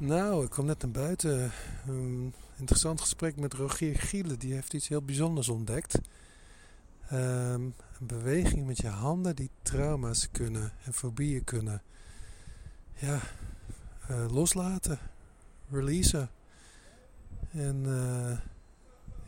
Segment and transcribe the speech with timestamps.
[0.00, 1.50] Nou, ik kwam net naar buiten.
[1.86, 4.38] Een interessant gesprek met Rogier Gielen.
[4.38, 5.98] Die heeft iets heel bijzonders ontdekt.
[7.08, 11.82] Ehm, een beweging met je handen die trauma's kunnen en fobieën kunnen
[12.94, 13.20] ja,
[14.08, 14.98] eh, loslaten,
[15.70, 16.30] releasen.
[17.50, 18.38] En eh,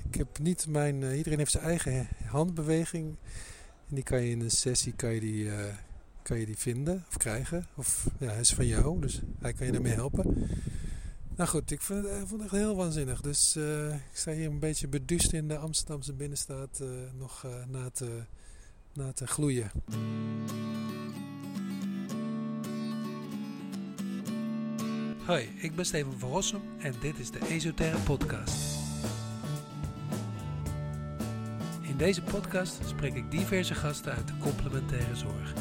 [0.09, 1.03] ik heb niet mijn.
[1.03, 3.17] eh, iedereen heeft zijn eigen handbeweging.
[3.89, 5.51] En die kan je in een sessie kan je die,
[6.23, 7.67] kan je die vinden of krijgen.
[7.75, 10.49] Of ja, hij is van jou, dus hij kan je daarmee helpen.
[11.41, 13.21] Nou goed, ik vond, ik vond het echt heel waanzinnig.
[13.21, 17.51] Dus eh, ik sta hier een beetje beduust in de Amsterdamse binnenstad eh, nog eh,
[17.69, 18.25] na, te,
[18.93, 19.71] na te gloeien.
[25.27, 28.79] Hoi, ik ben Steven van Rossum en dit is de Esoterre Podcast.
[31.81, 35.55] In deze podcast spreek ik diverse gasten uit de complementaire zorg.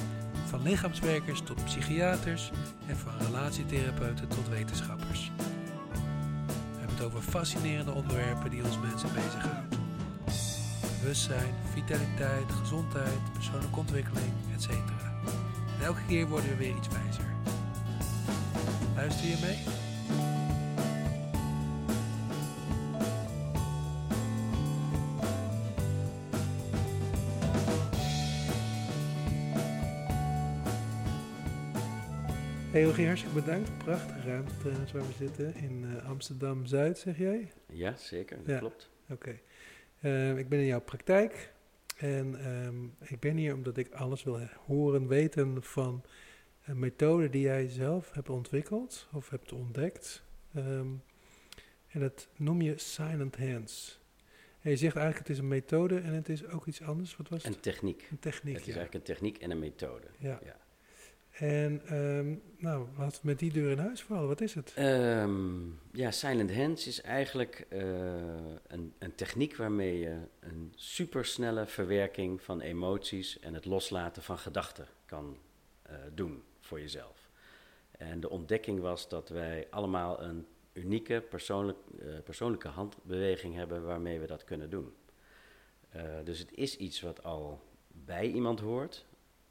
[0.49, 2.51] Van lichaamswerkers tot psychiaters
[2.87, 5.31] en van relatietherapeuten tot wetenschappers.
[5.37, 9.69] We hebben het over fascinerende onderwerpen die ons mensen bezighouden.
[10.99, 14.69] Bewustzijn, vitaliteit, gezondheid, persoonlijke ontwikkeling, etc.
[15.83, 17.33] Elke keer worden we weer iets wijzer.
[18.95, 19.88] Luister je mee?
[32.71, 33.77] Hey Rogier, hartstikke bedankt.
[33.77, 34.53] Prachtige ruimte
[34.93, 37.51] waar we zitten in eh, Amsterdam-Zuid, zeg jij?
[37.71, 38.37] Ja, zeker.
[38.37, 38.57] Dat Ja.
[38.59, 38.89] klopt.
[39.09, 39.39] Oké.
[39.99, 41.53] Eh, ik ben in jouw praktijk
[41.97, 46.03] en ehm, ik ben hier omdat ik alles wil horen, weten van
[46.65, 50.23] een methode die jij zelf hebt ontwikkeld of hebt ontdekt.
[50.53, 50.87] Ehm,
[51.87, 53.99] en dat noem je Silent Hands.
[54.61, 57.17] En je zegt eigenlijk het is een methode en het is ook iets anders.
[57.17, 57.55] Wat was het?
[57.55, 58.07] En techniek.
[58.11, 60.07] Een techniek, het is eigenlijk een techniek en een methode.
[60.17, 60.39] ja.
[60.43, 60.57] ja.
[61.39, 64.27] En ehm, nou, we met die deur in huis vallen.
[64.27, 64.73] Wat is het?
[64.75, 67.79] Ehm, ja, Silent Hands is eigenlijk eh,
[68.67, 74.87] een, een techniek waarmee je een supersnelle verwerking van emoties en het loslaten van gedachten
[75.05, 75.37] kan
[75.81, 77.29] eh, doen voor jezelf.
[77.91, 84.19] En de ontdekking was dat wij allemaal een unieke persoonlijk, eh, persoonlijke handbeweging hebben waarmee
[84.19, 84.93] we dat kunnen doen.
[86.23, 89.05] Dus het is iets wat al bij iemand hoort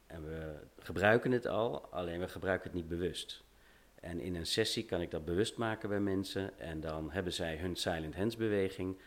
[0.09, 3.43] en we gebruiken het al, alleen we gebruiken het niet bewust.
[3.95, 7.57] En in een sessie kan ik dat bewust maken bij mensen en dan hebben zij
[7.57, 8.99] hun silent hands beweging.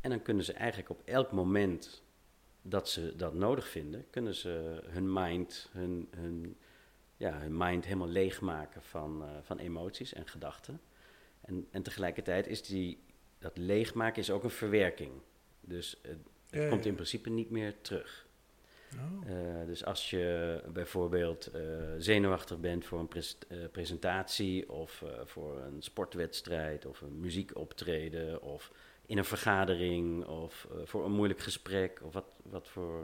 [0.00, 2.02] En dan kunnen ze eigenlijk op elk moment
[2.62, 6.56] dat ze dat nodig vinden, kunnen ze hun mind, hun, hun,
[7.16, 10.80] ja, hun mind helemaal leegmaken van, eh, van emoties en gedachten.
[11.40, 13.02] En, en tegelijkertijd is die,
[13.38, 15.12] dat leegmaken is ook een verwerking.
[15.60, 16.18] Dus het,
[16.50, 18.23] het Ja, komt in principe niet meer terug.
[18.98, 19.30] Oh.
[19.30, 21.62] Eh, dus als je bijvoorbeeld eh,
[21.98, 23.08] zenuwachtig bent voor een
[23.48, 28.72] eh, presentatie of voor een sportwedstrijd of een muziekoptreden of
[29.06, 33.02] in een vergadering of voor een moeilijk gesprek of wat, wat voor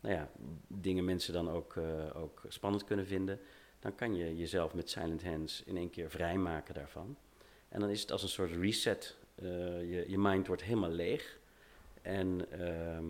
[0.00, 0.30] nou ja,
[0.66, 1.76] dingen mensen dan ook,
[2.14, 3.40] ook spannend kunnen vinden,
[3.80, 7.16] dan kan je jezelf met silent hands in één keer vrijmaken daarvan.
[7.68, 9.16] En dan is het als een soort reset.
[9.34, 11.38] Je, je mind wordt helemaal leeg.
[12.02, 13.04] En, ehm,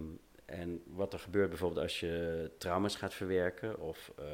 [0.53, 4.25] en wat er gebeurt bijvoorbeeld als je trauma's gaat verwerken of eh,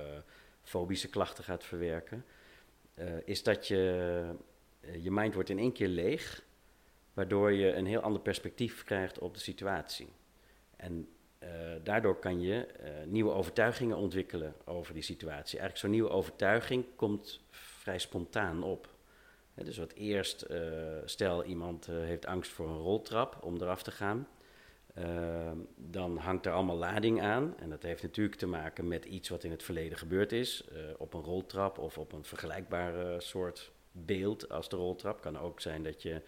[0.62, 2.24] fobische klachten gaat verwerken,
[2.94, 4.34] eh, is dat je,
[4.80, 6.42] eh, je mind wordt in één keer leeg,
[7.12, 10.08] waardoor je een heel ander perspectief krijgt op de situatie.
[10.76, 11.08] En
[11.82, 12.66] daardoor kan je
[13.06, 15.58] nieuwe overtuigingen ontwikkelen over die situatie.
[15.58, 18.88] Eigenlijk zo'n nieuwe overtuiging komt vrij spontaan op.
[19.54, 20.46] Dus wat eerst,
[21.04, 24.28] stel iemand heeft angst voor een roltrap om eraf te gaan.
[24.98, 27.54] Uh, dan hangt er allemaal lading aan.
[27.58, 30.68] En dat heeft natuurlijk te maken met iets wat in het verleden gebeurd is.
[30.72, 35.20] Uh, op een roltrap of op een vergelijkbare soort beeld als de roltrap.
[35.20, 36.22] Kan ook zijn dat je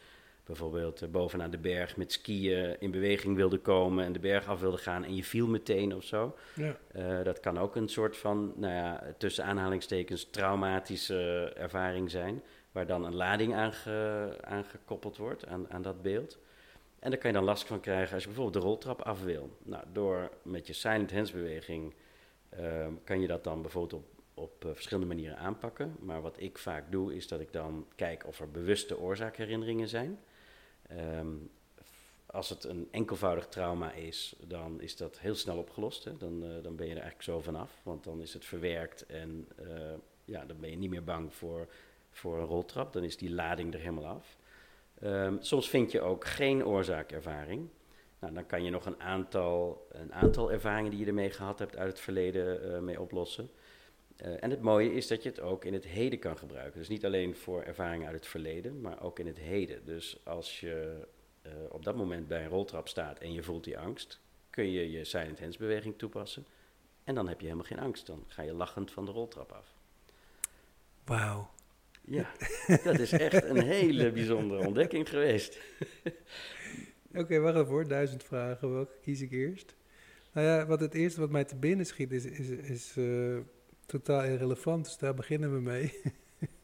[0.44, 4.60] bijvoorbeeld uh, bovenaan de berg met skiën in beweging wilde komen en de berg af
[4.60, 6.36] wilde gaan en je viel meteen of zo.
[6.54, 6.76] Ja.
[6.96, 12.42] Uh, dat kan ook een soort van, nou ja, tussen aanhalingstekens traumatische ervaring zijn,
[12.72, 16.38] waar dan een lading aange, aangekoppeld wordt aan, aan dat beeld.
[17.00, 19.56] En daar kan je dan last van krijgen als je bijvoorbeeld de roltrap af wil.
[19.62, 21.94] Nou, door met je silent hands beweging
[22.60, 25.96] uh, kan je dat dan bijvoorbeeld op, op uh, verschillende manieren aanpakken.
[25.98, 30.18] Maar wat ik vaak doe, is dat ik dan kijk of er bewuste oorzaakherinneringen zijn.
[30.98, 31.50] Um,
[32.26, 36.04] als het een enkelvoudig trauma is, dan is dat heel snel opgelost.
[36.04, 36.16] Hè?
[36.16, 39.48] Dan, uh, dan ben je er eigenlijk zo vanaf, want dan is het verwerkt en
[39.62, 39.92] uh,
[40.24, 41.68] ja, dan ben je niet meer bang voor,
[42.10, 42.92] voor een roltrap.
[42.92, 44.38] Dan is die lading er helemaal af.
[45.04, 47.68] Um, soms vind je ook geen oorzaakervaring.
[48.18, 51.76] Nou, dan kan je nog een aantal, een aantal ervaringen die je ermee gehad hebt
[51.76, 53.50] uit het verleden uh, mee oplossen.
[54.16, 56.78] Eh, en het mooie is dat je het ook in het heden kan gebruiken.
[56.78, 59.84] Dus niet alleen voor ervaringen uit het verleden, maar ook in het heden.
[59.84, 61.06] Dus als je
[61.46, 64.20] uh, op dat moment bij een roltrap staat en je voelt die angst,
[64.50, 66.46] kun je je silent hands beweging toepassen.
[67.04, 68.06] En dan heb je helemaal geen angst.
[68.06, 69.74] Dan ga je lachend van de roltrap af.
[71.04, 71.50] Wauw.
[72.10, 72.30] Ja,
[72.84, 75.58] dat is echt een hele bijzondere ontdekking geweest.
[77.14, 77.88] Oké, wacht even hoor.
[77.88, 78.72] Duizend vragen.
[78.72, 79.74] Welke kies ik eerst?
[80.32, 83.38] Nou ja, wat het eerste wat mij te binnen schiet is, is, is uh,
[83.86, 84.84] totaal irrelevant.
[84.84, 86.00] Dus daar beginnen we mee.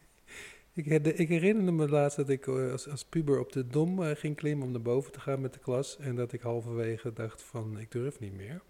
[0.84, 4.10] ik, ik herinnerde me laatst dat ik uh, als, als puber op de dom uh,
[4.14, 5.98] ging klimmen om naar boven te gaan met de klas.
[5.98, 8.60] En dat ik halverwege dacht van, ik durf niet meer.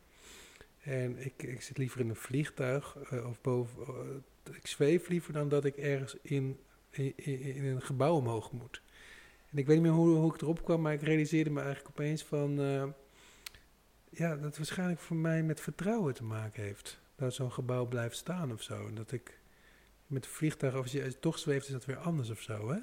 [0.82, 2.96] En ik, ik zit liever in een vliegtuig
[3.26, 3.84] of boven...
[4.52, 6.58] ik zweef liever dan dat ik ergens in,
[6.98, 8.82] in, een gebouw omhoog moet.
[9.50, 11.88] En ik weet niet meer hoe, hoe ik erop kwam, maar ik realiseerde me eigenlijk
[11.88, 12.58] opeens van
[14.16, 17.00] ja, dat waarschijnlijk voor mij met vertrouwen te maken heeft.
[17.16, 18.86] Dat zo'n gebouw blijft staan of zo.
[18.86, 19.38] En dat ik
[20.06, 22.78] met een vliegtuig, als je toch zweeft, is dat weer anders of zo, hè?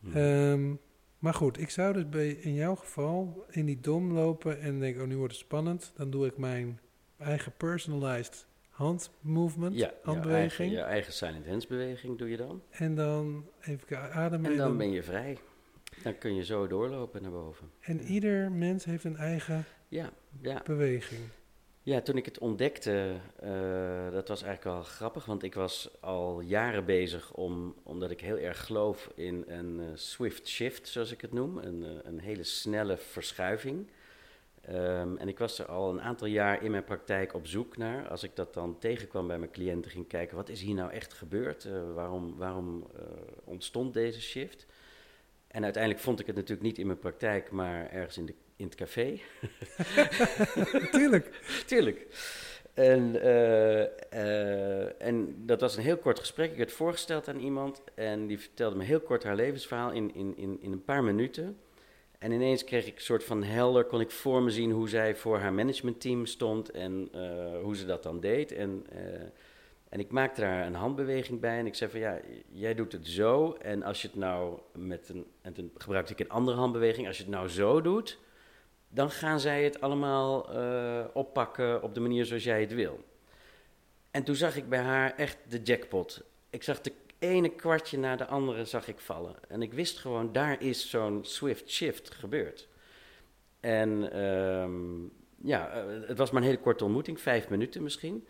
[0.00, 0.12] Hmm.
[0.12, 0.74] Ehm,
[1.18, 5.00] maar goed, ik zou dus bij, in jouw geval in die dom lopen en denk,
[5.00, 5.92] oh, nu wordt het spannend.
[5.96, 6.80] Dan doe ik mijn
[7.16, 8.46] eigen personalized
[8.78, 10.70] handmovement, ja, handbeweging.
[10.70, 12.62] Je eigen, je eigen silent hands beweging doe je dan.
[12.70, 14.50] En dan even ademen.
[14.50, 15.38] En dan ben je vrij.
[16.02, 17.70] Dan kun je zo doorlopen naar boven.
[17.80, 20.10] En ieder mens heeft een eigen ja,
[20.40, 20.62] ja.
[20.64, 21.20] beweging.
[21.82, 23.14] Ja, toen ik het ontdekte,
[23.44, 28.20] uh, dat was eigenlijk wel grappig, want ik was al jaren bezig om, omdat ik
[28.20, 32.18] heel erg geloof in een uh, swift shift, zoals ik het noem, een, uh, een
[32.18, 33.90] hele snelle verschuiving.
[34.72, 38.08] Um, en ik was er al een aantal jaar in mijn praktijk op zoek naar.
[38.08, 41.12] Als ik dat dan tegenkwam bij mijn cliënten, ging kijken, wat is hier nou echt
[41.12, 41.68] gebeurd?
[41.94, 42.86] waarom waarom
[43.44, 44.66] ontstond deze shift?
[45.48, 48.64] En uiteindelijk vond ik het natuurlijk niet in mijn praktijk, maar ergens in, de, in
[48.64, 49.20] het café.
[50.98, 51.40] Tuurlijk.
[51.66, 52.06] Tuurlijk.
[52.74, 56.50] En, uh, en dat was een heel kort gesprek.
[56.50, 60.36] Ik werd voorgesteld aan iemand en die vertelde me heel kort haar levensverhaal in, in,
[60.36, 61.58] in, in een paar minuten.
[62.18, 65.16] En ineens kreeg ik een soort van helder, kon ik voor me zien hoe zij
[65.16, 68.52] voor haar managementteam stond en uh, hoe ze dat dan deed.
[68.52, 68.86] En
[69.88, 73.06] en ik maakte daar een handbeweging bij en ik zei van ja, jij doet het
[73.06, 73.52] zo.
[73.52, 77.16] En als je het nou met een, en toen gebruikte ik een andere handbeweging, als
[77.16, 78.18] je het nou zo doet,
[78.88, 83.04] dan gaan zij het allemaal uh, oppakken op de manier zoals jij het wil.
[84.10, 86.22] En toen zag ik bij haar echt de jackpot.
[86.50, 89.34] Ik zag de ene kwartje na de andere zag ik vallen.
[89.48, 92.68] En ik wist gewoon, daar is zo'n swift shift gebeurd.
[93.60, 95.12] En um,
[95.42, 98.26] ja, eh, het was maar een hele korte ontmoeting, vijf minuten misschien.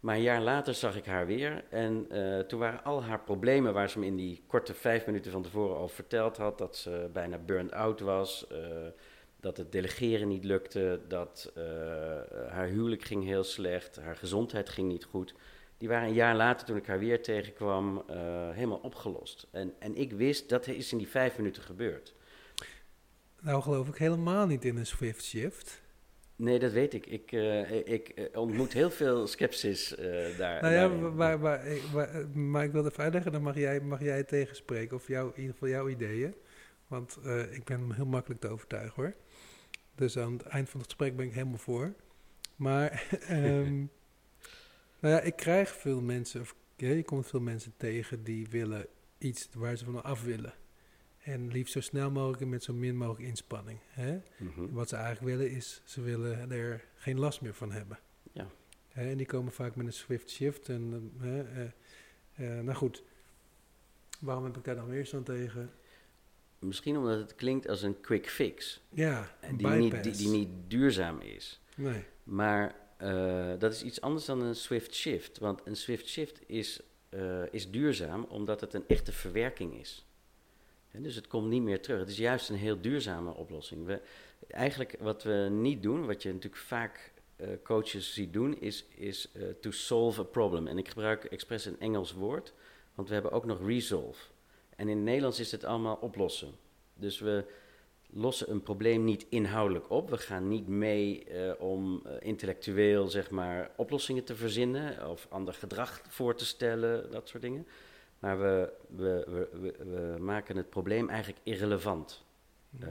[0.00, 3.72] Maar een jaar later zag ik haar weer en uh, toen waren al haar problemen
[3.72, 7.10] waar ze me in die korte vijf minuten van tevoren al verteld had, dat ze
[7.12, 8.58] bijna burnt out was, uh,
[9.40, 11.52] dat het delegeren niet lukte, dat
[12.48, 15.34] haar huwelijk ging heel slecht, haar gezondheid ging niet goed.
[15.78, 18.04] Die waren een jaar later, toen ik haar weer tegenkwam,
[18.52, 19.46] helemaal opgelost.
[19.50, 22.14] En, en ik wist, dat is in die vijf minuten gebeurd.
[23.40, 25.82] Nou geloof ik helemaal niet in een Swift shift.
[26.36, 27.06] Nee, dat weet ik.
[27.06, 30.62] Ik, uh, ik uh, ontmoet heel veel sceptisch uh, daar.
[30.62, 31.60] Nou ja, maar, maar,
[31.92, 35.40] maar, maar, ik wil even uitleggen, dan mag jij, mag jij tegenspreken, of jou, in
[35.40, 36.34] ieder geval jouw ideeën.
[36.86, 37.18] Want
[37.50, 39.14] ik ben heel makkelijk te overtuigen hoor.
[39.94, 41.94] Dus aan het eind van het gesprek ben ik helemaal voor.
[42.56, 43.90] Maar, um,
[45.00, 48.86] nou ja, ik krijg veel mensen, of je komt veel mensen tegen die willen
[49.18, 50.54] iets waar ze van af willen.
[51.22, 53.78] En liefst zo snel mogelijk en met zo min mogelijk inspanning.
[53.88, 54.20] Hè?
[54.36, 54.68] Mhm.
[54.70, 57.98] Wat ze eigenlijk willen is, ze willen er geen last meer van hebben.
[58.32, 58.50] Ja.
[58.88, 59.10] Hè?
[59.10, 60.68] En die komen vaak met een swift shift.
[60.68, 61.62] En, uh,
[62.48, 63.02] uh, nou goed,
[64.20, 65.70] waarom heb ik daar dan weerstand tegen?
[66.58, 68.82] Misschien omdat het klinkt als een quick fix.
[68.90, 71.60] Ja, die, niet, die, die, niet duurzaam is.
[71.76, 72.04] Nee.
[72.22, 75.38] Maar uh, dat is iets anders dan een swift shift.
[75.38, 76.80] Want een swift shift is,
[77.50, 80.06] is duurzaam omdat het een echte verwerking is
[81.02, 81.98] dus het komt niet meer terug.
[81.98, 83.86] Het is juist een heel duurzame oplossing.
[83.86, 84.00] We,
[84.48, 89.28] eigenlijk wat we niet doen, wat je natuurlijk vaak uh, coaches ziet doen, is, is
[89.60, 90.66] to solve a problem.
[90.66, 92.52] En ik gebruik expres een Engels woord,
[92.94, 94.24] want we hebben ook nog resolve.
[94.76, 96.54] En in het Nederlands is het allemaal oplossen.
[96.94, 97.44] Dus we
[98.10, 100.10] lossen een probleem niet inhoudelijk op.
[100.10, 106.02] We gaan niet mee uh, om intellectueel zeg maar, oplossingen te verzinnen of ander gedrag
[106.08, 107.66] voor te stellen, dat soort dingen.
[108.18, 112.24] Maar we, we, we, we maken het probleem eigenlijk irrelevant.
[112.80, 112.88] Uh,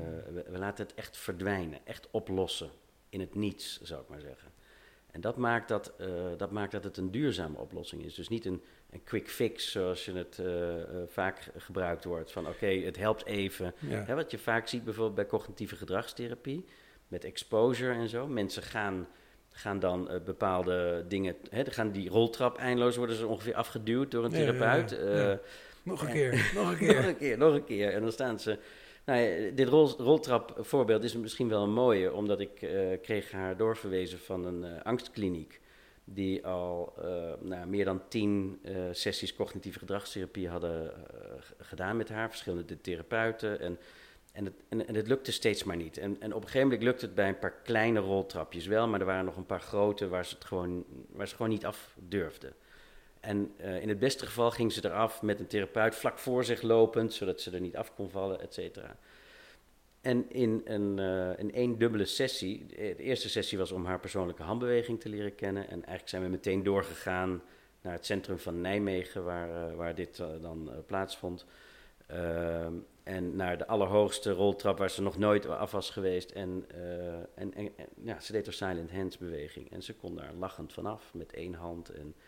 [0.47, 2.69] we, laten het echt verdwijnen, echt oplossen.
[3.09, 4.51] In het niets, zou ik maar zeggen.
[5.15, 6.07] En dat maakt dat, uh,
[6.37, 8.13] dat, maakt dat het een duurzame oplossing is.
[8.15, 10.73] Dus niet een, een quick fix, zoals je het uh,
[11.07, 12.31] vaak gebruikt wordt.
[12.31, 13.73] Van oké, okay, het helpt even.
[13.79, 14.15] Ja.
[14.15, 16.65] wat je vaak ziet bijvoorbeeld bij cognitieve gedragstherapie,
[17.07, 18.27] met exposure en zo.
[18.27, 19.07] Mensen gaan
[19.49, 24.23] gaan dan eh, bepaalde dingen, hè, gaan die roltrap eindeloos worden ze ongeveer afgeduwd door
[24.25, 24.91] een Ja, ja, ja, therapeut.
[24.91, 25.33] Eh,
[25.83, 27.07] Nog een en- keer, nog een nog keer.
[27.07, 27.93] een keer, nog een keer.
[27.93, 28.57] En dan staan ze.
[29.05, 33.57] Nou dit rol, roltrap voorbeeld is misschien wel een mooie, omdat ik eh, kreeg haar
[33.57, 35.61] doorverwezen van een eh, angstkliniek.
[36.03, 38.59] Die al eh, nou, meer dan tien
[38.91, 40.93] sessies cognitieve gedragstherapie hadden
[41.59, 43.59] gedaan met haar, verschillende therapeuten.
[43.59, 43.79] En,
[44.31, 45.97] en, het, en, het lukte steeds maar niet.
[45.97, 48.99] En, en op een gegeven moment lukte het bij een paar kleine roltrapjes wel, maar
[48.99, 51.95] er waren nog een paar grote waar ze het gewoon, waar ze gewoon niet af
[51.99, 52.53] durfde.
[53.25, 56.61] En eh, in het beste geval ging ze eraf met een therapeut vlak voor zich
[56.61, 58.95] lopend, zodat ze er niet af kon vallen, et cetera.
[60.01, 64.43] En in een, eh, in één dubbele sessie, de eerste sessie was om haar persoonlijke
[64.43, 65.63] handbeweging te leren kennen.
[65.63, 67.41] En eigenlijk zijn we meteen doorgegaan
[67.81, 71.45] naar het centrum van Nijmegen, waar, eh, waar dit eh, dan eh, plaatsvond.
[72.07, 72.73] Ehm,
[73.05, 76.31] en naar de allerhoogste roltrap waar ze nog nooit af was geweest.
[76.31, 79.71] En, eh, en, en, en, ja, ze deed haar silent hands beweging.
[79.71, 82.24] En ze kon daar lachend vanaf met één hand en eh,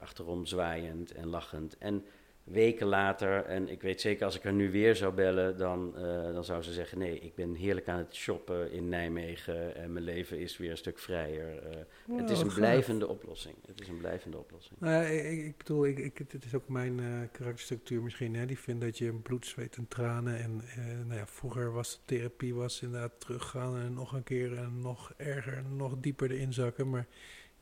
[0.00, 1.78] achterom zwaaiend en lachend.
[1.78, 2.04] En
[2.50, 6.32] weken later, en ik weet zeker als ik haar nu weer zou bellen, dan, eh,
[6.32, 10.04] dan zou ze zeggen: Nee, ik ben heerlijk aan het shoppen in Nijmegen en mijn
[10.04, 11.62] leven is weer een stuk vrijer.
[11.62, 13.56] Eh, het is een blijvende oplossing.
[13.66, 14.80] Het is een blijvende oplossing.
[14.80, 18.34] Nou ik, ik bedoel, ik, ik, het is ook mijn eh, karakterstructuur misschien.
[18.34, 18.46] Hè?
[18.46, 20.38] Die vindt dat je bloed, zweet en tranen.
[20.38, 24.56] En eh, nou ja, vroeger was de therapie was inderdaad teruggaan en nog een keer
[24.56, 26.90] en nog erger en nog dieper erin zakken.
[26.90, 27.06] Maar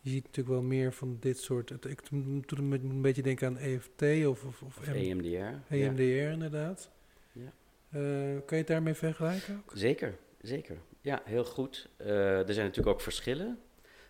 [0.06, 1.68] je ziet natuurlijk wel meer van dit soort.
[1.68, 5.26] Het, ik moet een beetje denken aan EFT of, of, of Of M- EMDR.
[5.26, 5.62] ja.
[5.68, 6.90] EMDR inderdaad.
[7.32, 7.52] Ja.
[7.90, 9.56] Eh, kan je het daarmee vergelijken?
[9.56, 9.72] ook?
[9.74, 10.76] Zeker, zeker.
[11.00, 11.88] Ja, heel goed.
[11.96, 13.58] Eh, er zijn natuurlijk ook verschillen.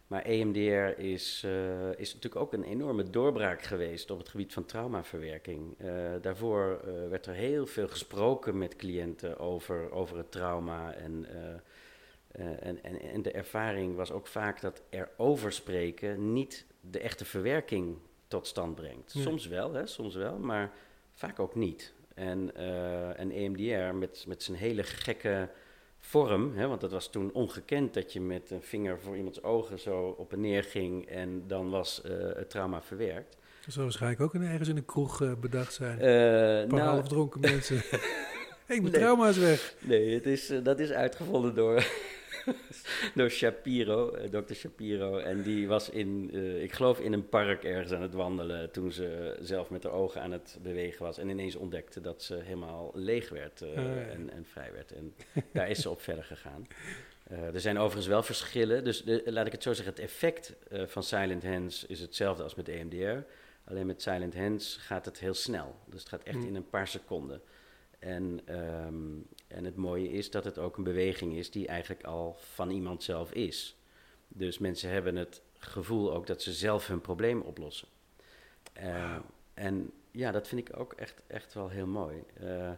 [0.07, 4.65] Maar EMDR is, eh, is natuurlijk ook een enorme doorbraak geweest op het gebied van
[4.65, 5.77] traumaverwerking.
[6.21, 10.93] Daarvoor werd er heel veel gesproken met cliënten over, over het trauma.
[10.95, 11.27] En,
[12.37, 16.67] eh, eh, en, en, en de ervaring was ook vaak dat er over spreken niet
[16.81, 17.97] de echte verwerking
[18.29, 19.11] tot stand brengt.
[19.17, 20.73] Soms wel, hè, soms wel, maar
[21.15, 21.93] vaak ook niet.
[22.15, 25.49] En, eh en EMDR met, met zijn hele gekke
[25.99, 29.79] vorm, hè, want dat was toen ongekend dat je met een vinger voor iemands ogen
[29.79, 33.37] zo op en neer ging en dan was eh, het trauma verwerkt.
[33.65, 35.99] Dat zou waarschijnlijk ook in- ergens in een kroeg eh, bedacht zijn.
[36.01, 37.77] Eh, Een paar nou, halfdronken mensen.
[38.67, 38.91] hey, mijn Nee.
[38.91, 39.75] trauma is weg.
[39.81, 41.87] Nee, het is, eh, dat is uitgevonden door,
[43.15, 45.19] door Shapiro, eh, dokter Shapiro.
[45.19, 48.93] En die was in, eh, ik geloof in een park ergens aan het wandelen toen
[48.93, 51.19] ze zelf met haar ogen aan het bewegen was.
[51.19, 53.83] En ineens ontdekte dat ze helemaal leeg werd eh, ja.
[54.07, 54.93] en, en vrij werd.
[54.93, 55.15] En
[55.53, 56.67] daar is ze op verder gegaan.
[57.53, 58.85] Er zijn overigens wel verschillen.
[58.85, 60.55] Dus de- laat ik het zo zeggen, het effect
[60.87, 63.27] van Silent Hands is hetzelfde als met EMDR.
[63.65, 65.77] Alleen met Silent Hands gaat het heel snel.
[65.87, 66.47] Dus het gaat echt Hmm.
[66.47, 67.41] in een paar seconden.
[67.99, 68.95] En, ehm,
[69.49, 73.03] en het mooie is dat het ook een beweging is die eigenlijk al van iemand
[73.03, 73.77] zelf is.
[74.29, 77.89] Dus mensen hebben het gevoel ook dat ze zelf hun probleem oplossen.
[78.73, 79.23] Eh, Wauw.
[79.55, 82.23] En ja, dat vind ik ook echt, echt wel heel mooi.
[82.41, 82.71] Eh,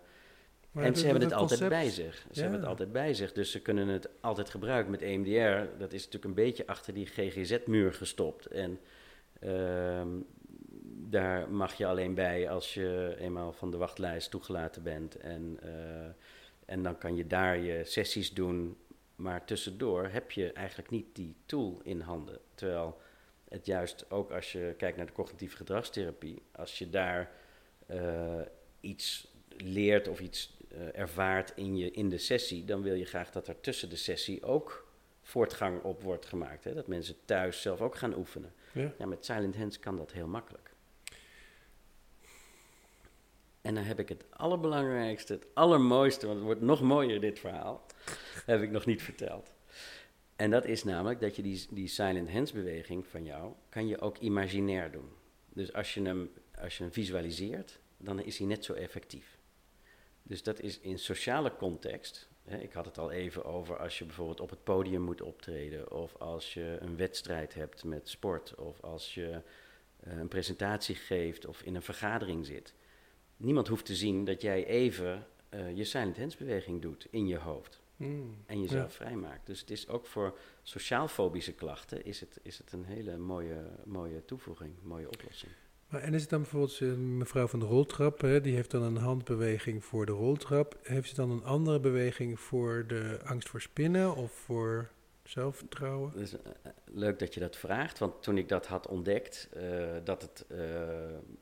[0.73, 2.17] Maar en ze hebben het altijd bij zich.
[2.17, 2.41] Ze Ja.
[2.41, 4.91] hebben het altijd bij zich, dus ze kunnen het altijd gebruiken.
[4.91, 8.47] Met EMDR, dat is natuurlijk een beetje achter die GGZ-muur gestopt.
[8.47, 8.81] En
[9.41, 10.09] ehm,
[11.11, 15.17] daar mag je alleen bij als je eenmaal van de wachtlijst toegelaten bent.
[15.17, 16.07] En, eh,
[16.65, 18.77] en dan kan je daar je sessies doen.
[19.15, 22.38] Maar tussendoor heb je eigenlijk niet die tool in handen.
[22.55, 23.00] Terwijl
[23.49, 27.31] het juist ook als je kijkt naar de cognitieve gedragstherapie, als je daar
[27.87, 28.41] eh,
[28.81, 33.31] iets leert of iets eh, ervaart in, je, in de sessie, dan wil je graag
[33.31, 34.88] dat er tussen de sessie ook
[35.23, 36.65] voortgang op wordt gemaakt.
[36.65, 36.75] Hè?
[36.75, 38.53] Dat mensen thuis zelf ook gaan oefenen.
[38.73, 38.93] Ja.
[38.99, 40.68] Ja, met Silent Hands kan dat heel makkelijk.
[43.61, 47.87] En dan heb ik het allerbelangrijkste, het allermooiste, want het wordt nog mooier dit verhaal,
[48.47, 49.53] heb ik nog niet verteld.
[50.37, 54.00] En dat is namelijk dat je die, die Silent Hands beweging van jou, kan je
[54.00, 55.09] ook imaginair doen.
[55.49, 59.38] Dus als je hem, als je hem visualiseert, dan is hij net zo effectief.
[60.23, 62.29] Dus dat is in sociale context.
[62.45, 65.93] Hè, ik had het al even over als je bijvoorbeeld op het podium moet optreden,
[65.93, 69.41] of als je een wedstrijd hebt met sport, of als je
[70.00, 72.75] eh, een presentatie geeft of in een vergadering zit.
[73.38, 77.38] Niemand hoeft te zien dat jij even eh, je silent hands beweging doet in je
[77.38, 78.35] hoofd Mm.
[78.47, 79.47] en jezelf vrijmaakt.
[79.47, 84.25] Dus het is ook voor sociaal-fobische klachten is het, is het een hele mooie, mooie
[84.25, 85.52] toevoeging, mooie oplossing.
[85.88, 88.83] Maar en is het dan bijvoorbeeld eh, mevrouw van de roltrap, hè, die heeft dan
[88.83, 90.78] een handbeweging voor de roltrap.
[90.83, 94.90] Heeft ze dan een andere beweging voor de angst voor spinnen of voor
[95.29, 96.13] zelfvertrouwen?
[96.15, 99.63] Dus, eh, leuk dat je dat vraagt, want toen ik dat had ontdekt, eh,
[100.05, 100.59] dat het eh,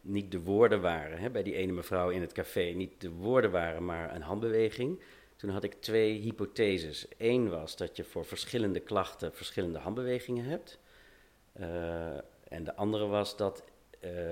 [0.01, 3.51] niet de woorden waren, hè, bij die ene mevrouw in het café, niet de woorden
[3.51, 5.01] waren, maar een handbeweging,
[5.37, 7.07] Toen had ik twee hypotheses.
[7.19, 10.79] Eén was dat je voor verschillende klachten verschillende handbewegingen hebt.
[12.49, 13.65] En de andere was dat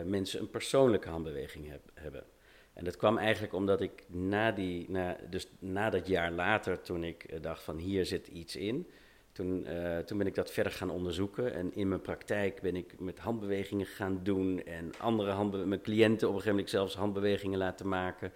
[0.05, 2.25] mensen een persoonlijke handbeweging heb, hebben.
[2.73, 7.05] En dat kwam eigenlijk omdat ik na, die, na, dus na dat jaar later, toen
[7.05, 8.91] ik dacht van hier zit iets in,
[9.35, 11.55] toen, uh, toen ben ik dat verder gaan onderzoeken.
[11.55, 16.29] En in mijn praktijk ben ik met handbewegingen gaan doen en andere handbe mijn cliënten
[16.29, 18.33] op een gegeven moment zelfs handbewegingen laten maken.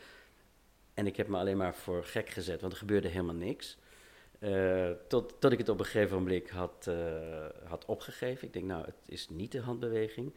[0.94, 3.78] En ik heb me alleen maar voor gek gezet, want er gebeurde helemaal niks.
[4.40, 8.46] Uh, tot, tot ik het op een gegeven moment had, uh, had opgegeven.
[8.46, 10.34] Ik denk, nou, het is niet de handbeweging.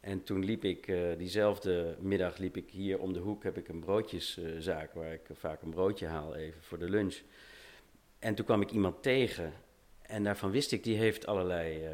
[0.00, 3.80] En toen liep ik, diezelfde middag liep ik hier om de hoek, heb ik een
[3.80, 7.20] broodjeszaak waar ik vaak een broodje haal even voor de lunch.
[8.18, 9.52] En toen kwam ik iemand tegen
[10.06, 11.88] en daarvan wist ik, die heeft allerlei,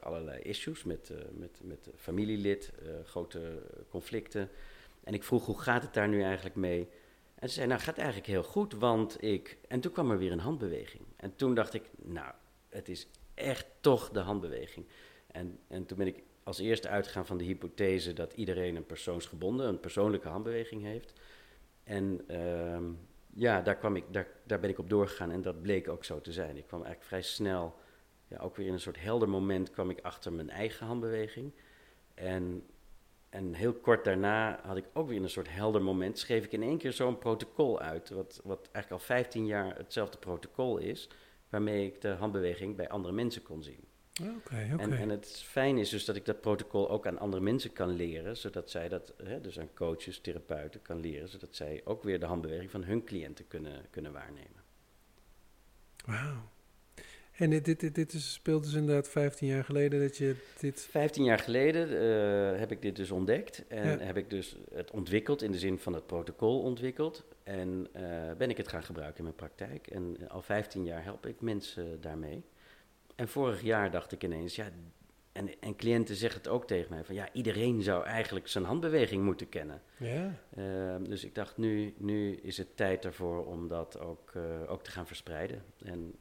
[0.00, 2.72] allerlei issues met, met, met familielid,
[3.04, 4.50] grote conflicten.
[5.04, 6.88] En ik vroeg, hoe gaat het daar nu eigenlijk mee?
[7.34, 9.58] En ze zei, nou gaat eigenlijk heel goed, want ik...
[9.68, 11.02] En toen kwam er weer een handbeweging.
[11.16, 12.32] En toen dacht ik, nou,
[12.68, 14.86] het is echt toch de handbeweging.
[15.26, 19.68] En, en toen ben ik als eerste uitgegaan van de hypothese dat iedereen een persoonsgebonden,
[19.68, 21.12] een persoonlijke handbeweging heeft.
[21.84, 22.78] En uh,
[23.38, 26.20] ja, daar, kwam ik, daar, daar ben ik op doorgegaan en dat bleek ook zo
[26.20, 26.56] te zijn.
[26.56, 27.74] Ik kwam eigenlijk vrij snel,
[28.28, 31.52] ja, ook weer in een soort helder moment, kwam ik achter mijn eigen handbeweging.
[32.14, 32.66] En
[33.28, 36.18] en heel kort daarna had ik ook weer een soort helder moment.
[36.18, 38.10] Schreef ik in één keer zo'n protocol uit.
[38.10, 41.08] Wat, wat eigenlijk al 15 jaar hetzelfde protocol is.
[41.48, 43.87] Waarmee ik de handbeweging bij andere mensen kon zien.
[44.20, 44.78] Okay, okay.
[44.78, 47.90] En, en het fijn is dus dat ik dat protocol ook aan andere mensen kan
[47.90, 48.36] leren.
[48.36, 51.28] Zodat zij dat, hè, dus aan coaches, therapeuten kan leren.
[51.28, 54.62] Zodat zij ook weer de handbeweging van hun cliënten kunnen, kunnen waarnemen.
[56.04, 56.48] Wauw.
[57.38, 60.80] En dit, dit, dit is, speelt dus inderdaad 15 jaar geleden dat je dit...
[60.90, 64.04] 15 jaar geleden uh, heb ik dit dus ontdekt en ja.
[64.04, 67.24] heb ik dus het ontwikkeld in de zin van het protocol ontwikkeld.
[67.42, 68.02] En uh,
[68.38, 69.86] ben ik het gaan gebruiken in mijn praktijk.
[69.86, 72.44] En al 15 jaar help ik mensen daarmee.
[73.18, 74.70] En vorig jaar dacht ik ineens, ja,
[75.32, 79.24] en, en cliënten zeggen het ook tegen mij, van ja, iedereen zou eigenlijk zijn handbeweging
[79.24, 79.82] moeten kennen.
[79.96, 80.34] Ja.
[80.58, 84.32] Uh, dus ik dacht, nu, nu is het tijd ervoor om dat ook,
[84.66, 85.62] ook te gaan verspreiden.
[85.84, 86.14] En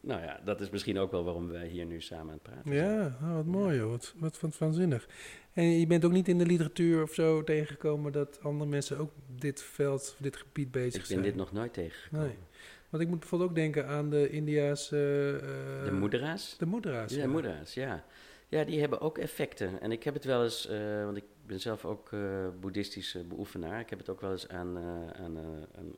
[0.00, 2.72] nou ja, dat is misschien ook wel waarom we hier nu samen aan het praten
[2.72, 2.84] zijn.
[2.84, 5.08] Ja, oh, wat mooi joh, wat, wat, wat waanzinnig.
[5.52, 9.12] En je bent ook niet in de literatuur of zo tegengekomen dat andere mensen ook
[9.36, 11.18] dit veld, dit gebied bezig zijn?
[11.18, 12.26] Ik ben dit nog nooit tegengekomen.
[12.26, 12.36] Nee.
[12.92, 14.84] Want ik moet bijvoorbeeld ook denken aan de India's...
[14.84, 16.56] Uh, de moedera's?
[16.58, 17.22] De moedera's, ja.
[17.22, 18.04] De moedera's, ja.
[18.48, 19.80] Ja, die hebben ook effecten.
[19.80, 23.80] En ik heb het wel eens, uh, want ik ben zelf ook uh, boeddhistische beoefenaar.
[23.80, 24.78] Ik heb het ook wel eens aan,
[25.14, 25.38] aan,
[25.76, 25.96] aan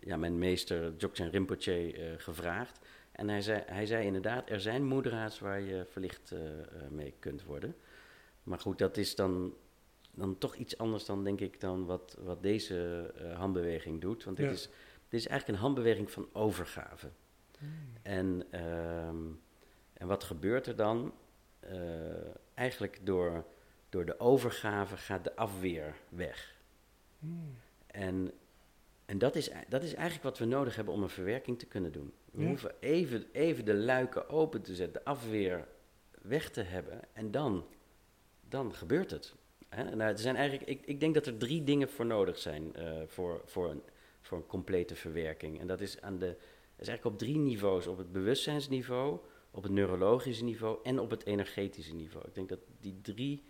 [0.00, 2.78] ja, mijn meester Dzogchen Rinpoche gevraagd.
[3.12, 6.34] En hij zei, hij zei inderdaad, er zijn moedera's waar je verlicht
[6.90, 7.76] mee kunt worden.
[8.42, 9.54] Maar goed, dat is dan,
[10.14, 14.24] dan toch iets anders dan, denk ik, dan wat, wat deze handbeweging doet.
[14.24, 14.52] Want dit, ja.
[14.52, 14.68] is,
[15.14, 17.08] dit is eigenlijk een handbeweging van overgave.
[17.58, 17.70] Hmm.
[18.02, 18.60] En,
[19.06, 19.40] um,
[19.92, 21.14] en wat gebeurt er dan?
[21.72, 21.74] Uh,
[22.54, 23.44] eigenlijk door,
[23.88, 26.54] door de overgave gaat de afweer weg.
[27.18, 27.56] Hmm.
[27.86, 28.32] En
[29.06, 31.92] en dat is, dat is eigenlijk wat we nodig hebben om een verwerking te kunnen
[31.92, 32.12] doen.
[32.30, 32.48] We ja.
[32.48, 35.66] hoeven even, even de luiken open te zetten, de afweer
[36.22, 37.66] weg te hebben en dan,
[38.48, 39.34] dan gebeurt het.
[39.68, 39.84] Hè?
[39.84, 43.02] Nou, er zijn eigenlijk, ik, ik denk dat er drie dingen voor nodig zijn uh,
[43.06, 43.82] voor, voor, een,
[44.24, 45.60] voor een complete verwerking.
[45.60, 46.36] En dat is, aan de,
[46.76, 49.18] is eigenlijk op drie niveaus: op het bewustzijnsniveau,
[49.50, 52.26] op het neurologische niveau en op het energetische niveau.
[52.26, 53.44] Ik denk dat die drie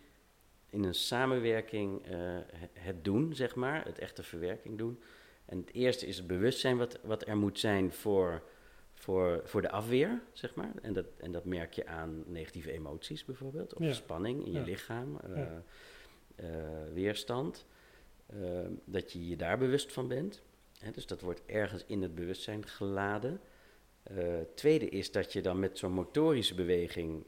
[0.71, 2.39] in een samenwerking uh,
[2.73, 4.99] het doen, zeg maar, het echte verwerking doen
[5.45, 8.43] en het eerste is het bewustzijn wat, wat er moet zijn voor,
[8.93, 10.73] voor, voor de afweer, zeg maar.
[10.83, 13.93] En dat, en dat merk je aan negatieve emoties bijvoorbeeld, of ja.
[13.93, 15.63] spanning in je lichaam, uh, ja.
[16.37, 16.49] uh,
[16.93, 17.67] weerstand.
[18.85, 20.43] Dat je je daar bewust van bent.
[20.93, 23.41] Dus dat wordt ergens in het bewustzijn geladen.
[24.55, 27.27] tweede is dat je dan met zo'n motorische beweging,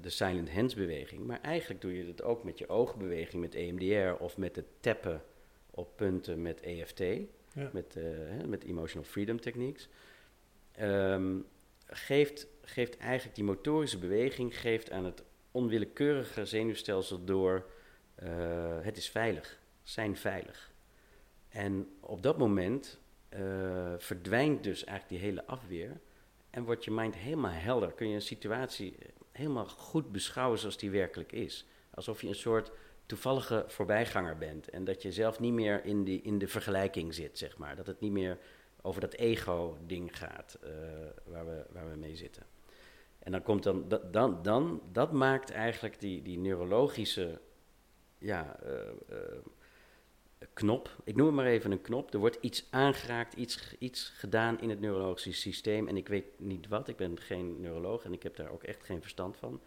[0.00, 4.22] de silent hands beweging, maar eigenlijk doe je het ook met je oogbeweging, met EMDR
[4.22, 5.22] of met het tappen
[5.70, 6.98] op punten met EFT,
[7.52, 7.70] ja.
[7.72, 9.88] met, uh, hè, met Emotional Freedom Techniques.
[10.80, 11.46] Um,
[11.86, 17.66] geeft, geeft eigenlijk die motorische beweging geeft aan het onwillekeurige zenuwstelsel door
[18.22, 18.28] uh,
[18.80, 20.72] het is veilig, zijn veilig.
[21.48, 22.98] En op dat moment
[23.30, 26.00] uh, verdwijnt dus eigenlijk die hele afweer
[26.50, 27.92] en wordt je mind helemaal helder.
[27.92, 28.96] Kun je een situatie
[29.32, 31.66] helemaal goed beschouwen zoals die werkelijk is.
[31.90, 32.70] Alsof je een soort
[33.06, 34.68] toevallige voorbijganger bent.
[34.68, 37.76] En dat je zelf niet meer in, die, in de vergelijking zit, zeg maar.
[37.76, 38.38] Dat het niet meer
[38.82, 40.70] over dat ego-ding gaat uh,
[41.24, 42.42] waar, we, waar we mee zitten.
[43.18, 47.40] En dan komt dan, dat, dan, dan, dat maakt eigenlijk die, die neurologische
[48.18, 48.56] ja,
[50.52, 50.90] knop.
[51.04, 52.12] Ik noem het maar even een knop.
[52.12, 55.88] Er wordt iets aangeraakt, iets, iets gedaan in het neurologische systeem.
[55.88, 56.88] En ik weet niet wat.
[56.88, 59.60] Ik ben geen neuroloog en ik heb daar ook echt geen verstand van.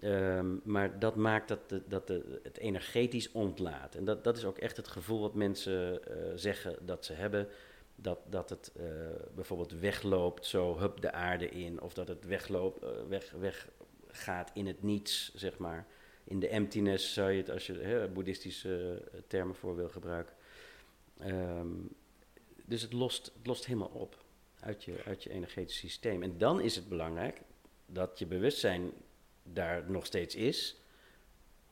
[0.00, 3.94] Ehm, maar dat maakt dat, dat de, het energetisch ontlaat.
[3.94, 7.48] En dat, dat is ook echt het gevoel wat mensen uh, zeggen dat ze hebben.
[7.94, 8.84] Dat, dat het uh,
[9.34, 11.80] bijvoorbeeld wegloopt, zo hup de aarde in.
[11.80, 15.86] Of dat het wegloopt, uh, weg, weggaat in het niets, zeg maar.
[16.28, 20.34] In de emptiness zou je het, als je boeddhistische termen voor wil gebruiken.
[21.26, 21.88] Um,
[22.64, 24.24] dus het lost, het lost helemaal op
[24.60, 26.22] uit je, uit je energetisch systeem.
[26.22, 27.40] En dan is het belangrijk
[27.86, 28.90] dat je bewustzijn
[29.42, 30.80] daar nog steeds is,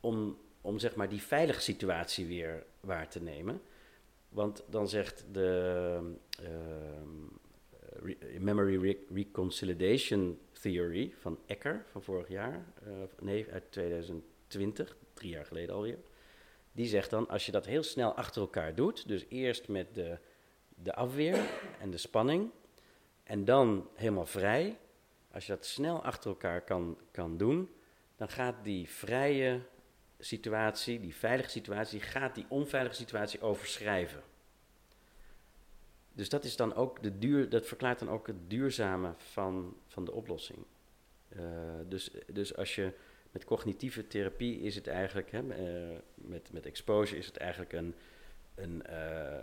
[0.00, 3.60] om, om zeg maar die veilige situatie weer waar te nemen.
[4.28, 6.16] Want dan zegt de
[8.02, 13.72] re Memory Re Reconciliation Theory van Ecker van vorig jaar, uh, nee, uit
[14.46, 15.98] 2020, drie jaar geleden alweer.
[16.72, 20.18] Die zegt dan, als je dat heel snel achter elkaar doet, dus eerst met de,
[20.68, 21.44] de afweer
[21.80, 22.50] en de spanning,
[23.22, 24.78] en dan helemaal vrij,
[25.30, 27.70] als je dat snel achter elkaar kan, kan doen,
[28.16, 29.60] dan gaat die vrije
[30.18, 34.22] situatie, die veilige situatie, gaat die onveilige situatie overschrijven.
[36.12, 40.04] Dus dat is dan ook de duur, dat verklaart dan ook het duurzame van, van
[40.04, 40.58] de oplossing.
[41.28, 41.42] Uh,
[41.88, 42.92] dus, dus als je
[43.36, 47.94] met cognitieve therapie is het eigenlijk, hè, uh, met, met exposure is het eigenlijk een,
[48.54, 49.38] een, uh,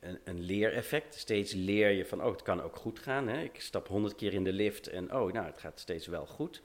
[0.00, 1.14] een, een, leereffect.
[1.14, 3.28] Steeds leer je van, oh, het kan ook goed gaan.
[3.28, 3.42] Hè.
[3.42, 6.62] Ik stap honderd keer in de lift en, oh, nou, het gaat steeds wel goed.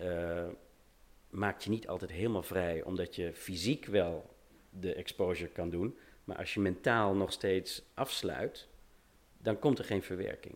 [0.00, 0.46] Uh,
[1.30, 4.34] maakt je niet altijd helemaal vrij, omdat je fysiek wel
[4.70, 5.98] de exposure kan doen.
[6.24, 8.68] Maar als je mentaal nog steeds afsluit,
[9.38, 10.54] dan komt er geen verwerking.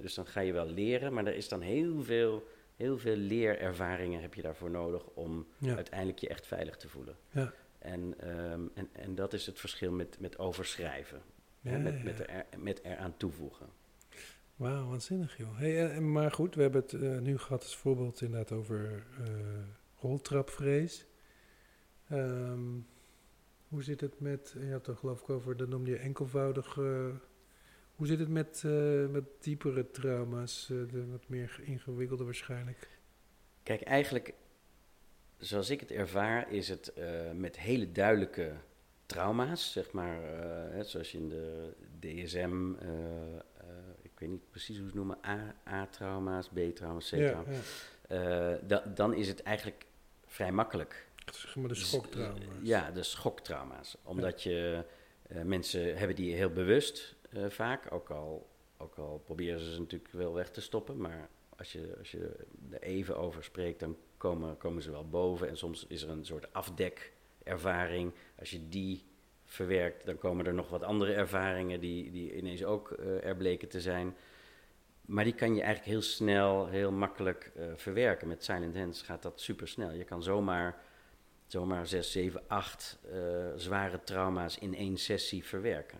[0.00, 2.48] Dus dan ga je wel leren, maar er is dan heel veel,
[2.80, 5.74] heel veel leerervaringen heb je daarvoor nodig om ja.
[5.74, 7.16] uiteindelijk je echt veilig te voelen.
[7.30, 7.52] Ja.
[7.78, 11.22] En, um, en, en dat is het verschil met, met overschrijven.
[11.60, 13.66] Ja, met, met, er, met eraan toevoegen.
[14.56, 15.58] Wauw, waanzinnig joh.
[15.58, 19.26] Hey, maar goed, we hebben het uh, nu gehad als voorbeeld inderdaad over uh,
[19.96, 21.06] roltrapvrees.
[22.12, 22.86] Um,
[23.68, 26.78] hoe zit het met, je had het geloof ik over, dat noemde je enkelvoudig.
[28.00, 28.62] Hoe zit het met,
[29.10, 32.88] met diepere trauma's, de wat meer ingewikkelde waarschijnlijk?
[33.62, 34.34] Kijk, eigenlijk,
[35.38, 36.92] zoals ik het ervaar, is het
[37.34, 38.52] met hele duidelijke
[39.06, 40.22] trauma's, zeg maar,
[40.72, 42.72] hè, zoals je in de DSM
[44.02, 45.18] ik weet niet precies hoe ze het noemen,
[45.68, 47.56] A-trauma's, B-trauma's, C-trauma's.
[48.08, 48.58] Ja, ja.
[48.66, 49.86] da, dan is het eigenlijk
[50.26, 51.06] vrij makkelijk.
[51.32, 52.44] Zeg maar de schoktrauma's.
[52.62, 53.96] Ja, de schoktrauma's.
[54.02, 54.50] Omdat ja.
[54.50, 54.84] je
[55.44, 60.12] mensen hebben die heel bewust uh, vaak, ook al, ook al proberen ze ze natuurlijk
[60.12, 62.36] wel weg te stoppen, maar als je, als je
[62.70, 65.48] er even over spreekt, dan komen, komen ze wel boven.
[65.48, 68.12] En soms is er een soort afdekervaring.
[68.38, 69.04] Als je die
[69.44, 73.68] verwerkt, dan komen er nog wat andere ervaringen die, die ineens ook uh, er bleken
[73.68, 74.16] te zijn.
[75.00, 78.28] Maar die kan je eigenlijk heel snel, heel makkelijk uh, verwerken.
[78.28, 79.90] Met Silent Hands gaat dat super snel.
[79.90, 80.82] Je kan zomaar,
[81.46, 85.98] zomaar 6, 7, 8 uh, zware trauma's in één sessie verwerken.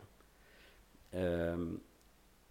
[1.14, 1.82] Um,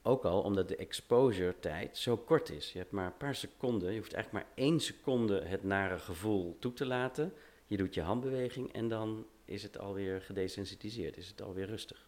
[0.02, 2.72] ook al omdat de exposure tijd zo kort is.
[2.72, 6.58] Je hebt maar een paar seconden, je hoeft eigenlijk maar één seconde het nare gevoel
[6.60, 7.34] toe te laten.
[7.66, 12.08] Je doet je handbeweging en dan is het alweer gedesensitiseerd, is het alweer rustig.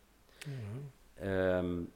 [1.24, 1.92] Um,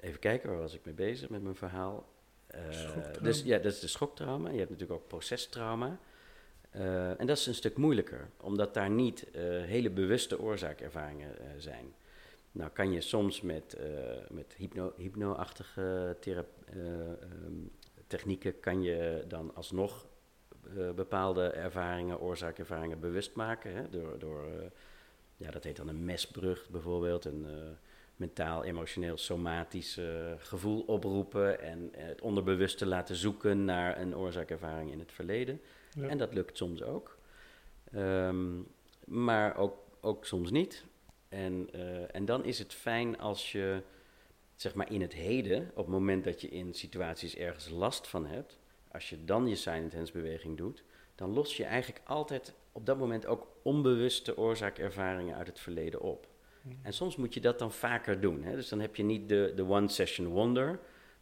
[0.00, 2.08] even kijken, waar was ik mee bezig met mijn verhaal?
[2.54, 4.50] Uh, dus ja, dat is de schoktrauma.
[4.50, 5.98] Je hebt natuurlijk ook procestrauma.
[6.76, 11.94] Uh, en dat is een stuk moeilijker, omdat daar niet uh, hele bewuste oorzaakervaringen zijn.
[12.54, 13.78] Nou kan je soms met,
[14.30, 16.16] met hypno, hypno-achtige
[16.74, 17.70] um,
[18.06, 20.06] technieken kan je dan alsnog
[20.76, 23.74] uh, bepaalde ervaringen, oorzaakervaringen bewust maken.
[23.74, 24.64] Hè, door, door uh,
[25.36, 27.52] ja, dat heet dan een mesbrug bijvoorbeeld, een uh,
[28.16, 30.00] mentaal, emotioneel, somatisch
[30.38, 35.60] gevoel oproepen en het onderbewuste laten zoeken naar een oorzaakervaring in het verleden.
[35.90, 36.08] Ja.
[36.08, 37.18] En dat lukt soms ook.
[37.94, 38.66] Um,
[39.04, 40.84] maar ook, ook soms niet.
[41.34, 41.68] En,
[42.10, 43.82] en dan is het fijn als je,
[44.56, 48.26] zeg maar in het heden, op het moment dat je in situaties ergens last van
[48.26, 48.58] hebt,
[48.92, 52.98] als je dan je silent hands beweging doet, dan los je eigenlijk altijd op dat
[52.98, 56.26] moment ook onbewuste oorzaakervaringen uit het verleden op.
[56.82, 58.42] En soms moet je dat dan vaker doen.
[58.42, 58.54] Hè?
[58.54, 60.78] Dus dan heb je niet de, de one session wonder,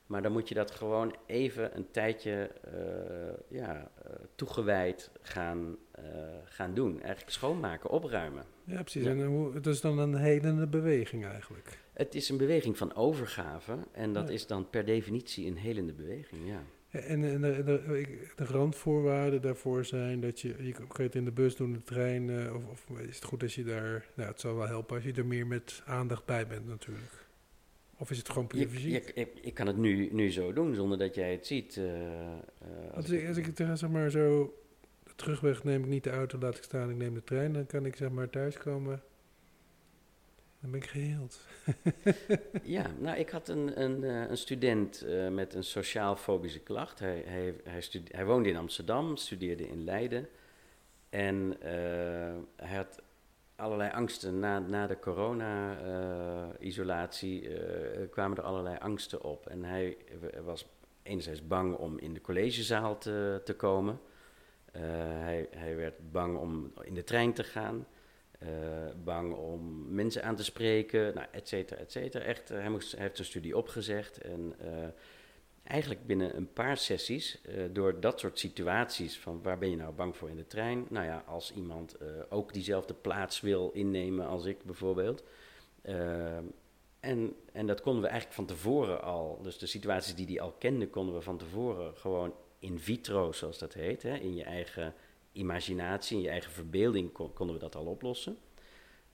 [0.07, 6.05] maar dan moet je dat gewoon even een tijdje uh, ja, uh, toegewijd gaan, uh,
[6.45, 7.01] gaan doen.
[7.01, 8.45] Eigenlijk schoonmaken, opruimen.
[8.65, 9.05] Ja, precies.
[9.05, 9.11] Ja.
[9.11, 11.79] En hoe, het is dan een helende beweging eigenlijk.
[11.93, 14.35] Het is een beweging van overgave en dat ja.
[14.35, 16.63] is dan per definitie een helende beweging, ja.
[16.91, 18.05] En, en de, de,
[18.37, 22.29] de, randvoorwaarden daarvoor zijn dat je, je kan het in de bus doen, de trein,
[22.29, 25.05] uh, of, of, is het goed als je daar, nou het zal wel helpen als
[25.05, 27.27] je er meer met aandacht bij bent natuurlijk.
[27.97, 29.13] Of is het gewoon puur fysiek?
[29.15, 31.77] Ik, ik, kan het nu, nu zo doen zonder dat jij het ziet.
[31.77, 31.85] Uh,
[32.95, 34.55] als, ik, als ik zeg maar zo,
[35.17, 37.87] terugweg neem ik niet de auto, laat ik staan, ik neem de trein, dan kan
[37.87, 39.03] ik zeg maar thuiskomen
[40.63, 41.41] dan ben ik geheeld.
[42.77, 46.99] ja, nou, ik had een, een, eh, een student uh, met een sociaal-fobische klacht.
[46.99, 50.29] Hij, hij, hij, hij, woonde in Amsterdam, studeerde in Leiden.
[51.11, 51.53] En uh,
[52.57, 53.03] hij had
[53.57, 54.39] allerlei angsten.
[54.39, 57.49] Na, na de corona-isolatie
[58.11, 59.47] kwamen er allerlei angsten op.
[59.47, 59.97] En hij
[60.45, 60.67] was
[61.03, 64.01] enerzijds bang om in de collegezaal te, te komen.
[64.79, 67.87] Hij, hij werd bang om in de trein te gaan.
[68.43, 68.49] Uh,
[69.05, 72.25] bang om mensen aan te spreken, nou, et cetera, et cetera.
[72.25, 74.55] Echt, uh, hij, heeft zijn studie opgezegd en
[75.63, 77.41] eigenlijk binnen een paar sessies,
[77.73, 80.87] door dat soort situaties van waar ben je nou bang voor in de trein?
[80.89, 81.97] Nou ja, als iemand
[82.29, 85.25] ook diezelfde plaats wil innemen als ik bijvoorbeeld.
[87.01, 90.53] en, en dat konden we eigenlijk van tevoren al, dus de situaties die hij al
[90.53, 94.95] kende, konden we van tevoren gewoon in vitro, zoals dat heet, hè, in je eigen
[95.33, 98.39] imaginatie, in je eigen verbeelding konden we dat al oplossen.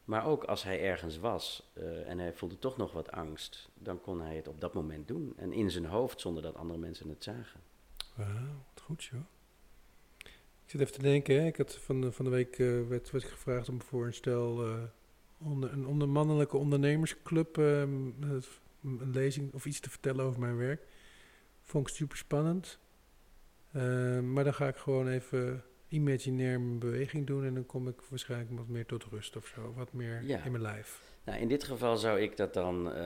[0.04, 4.00] Maar ook als hij ergens was uh, en hij voelde toch nog wat angst, dan
[4.00, 5.32] kon hij het op dat moment doen.
[5.36, 7.60] En in zijn hoofd, zonder dat andere mensen het zagen.
[8.14, 9.20] Wauw, wat goed joh.
[10.64, 11.46] Ik zit even te denken, hè.
[11.46, 14.68] ik had van, de, van de week uh, werd, werd gevraagd om voor een stel
[14.68, 14.82] uh,
[15.38, 20.86] onder, een onder mannelijke ondernemersclub een lezing of iets te vertellen over mijn werk.
[21.62, 22.78] Vond ik super spannend.
[24.32, 28.50] Maar dan ga ik gewoon even imaginair mijn beweging doen en dan kom ik waarschijnlijk
[28.56, 31.02] wat meer tot rust of zo, wat meer in mijn lijf.
[31.24, 33.04] Nou, in dit geval zou ik dat dan, uh,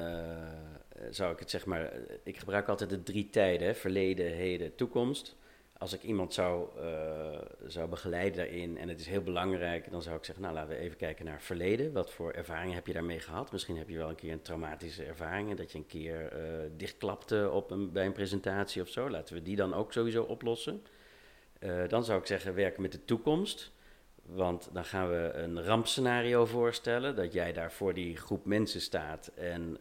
[1.10, 1.92] zou ik het zeg maar,
[2.24, 5.36] ik gebruik altijd de drie tijden, verleden, heden, toekomst.
[5.82, 10.16] Als ik iemand zou, uh, zou begeleiden daarin en het is heel belangrijk, dan zou
[10.16, 11.92] ik zeggen, nou laten we even kijken naar verleden.
[11.92, 13.52] Wat voor ervaringen heb je daarmee gehad?
[13.52, 17.50] Misschien heb je wel een keer een traumatische ervaring, dat je een keer uh, dichtklapte
[17.50, 19.10] op een, bij een presentatie of zo.
[19.10, 20.82] Laten we die dan ook sowieso oplossen.
[21.60, 23.72] Uh, dan zou ik zeggen, werken met de toekomst.
[24.22, 27.16] Want dan gaan we een rampscenario voorstellen.
[27.16, 29.78] Dat jij daar voor die groep mensen staat en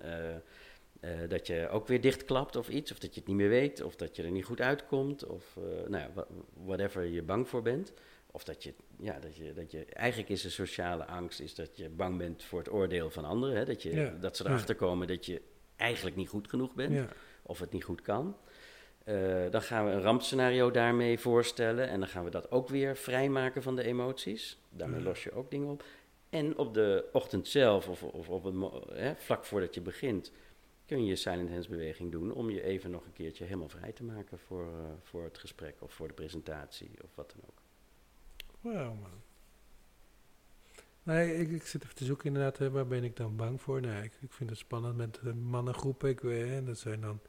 [1.01, 2.91] uh, uh, dat je ook weer dichtklapt of iets.
[2.91, 3.81] Of dat je het niet meer weet.
[3.81, 5.25] Of dat je er niet goed uitkomt.
[5.25, 6.25] Of nou ja,
[6.65, 7.93] whatever je bang voor bent.
[8.31, 11.77] Of dat je, ja, dat je, dat je, eigenlijk is de sociale angst is dat
[11.77, 13.55] je bang bent voor het oordeel van anderen.
[13.55, 13.65] Hè?
[13.65, 14.15] Dat, je, ja.
[14.19, 15.41] dat ze erachter komen dat je
[15.75, 16.93] eigenlijk niet goed genoeg bent.
[16.93, 17.07] Ja.
[17.41, 18.37] Of het niet goed kan.
[19.05, 21.87] Uh, dan gaan we een rampscenario daarmee voorstellen.
[21.87, 24.57] En dan gaan we dat ook weer vrijmaken van de emoties.
[24.69, 25.83] Daarmee los je ook dingen op.
[26.29, 28.55] En op de ochtend zelf, of, of op het,
[28.93, 30.31] hè, vlak voordat je begint,
[30.91, 34.03] kun je silent hands beweging doen om je even nog een keertje helemaal vrij te
[34.03, 37.61] maken voor, uh, voor het gesprek of voor de presentatie of wat dan ook.
[38.61, 39.21] Wauw man.
[41.03, 43.81] Nee, ik, ik, zit even te zoeken inderdaad, hè, waar ben ik dan bang voor?
[43.81, 46.09] Nee, ik, ik vind het spannend met de mannengroepen.
[46.09, 47.19] Ik, hè, dat zijn dan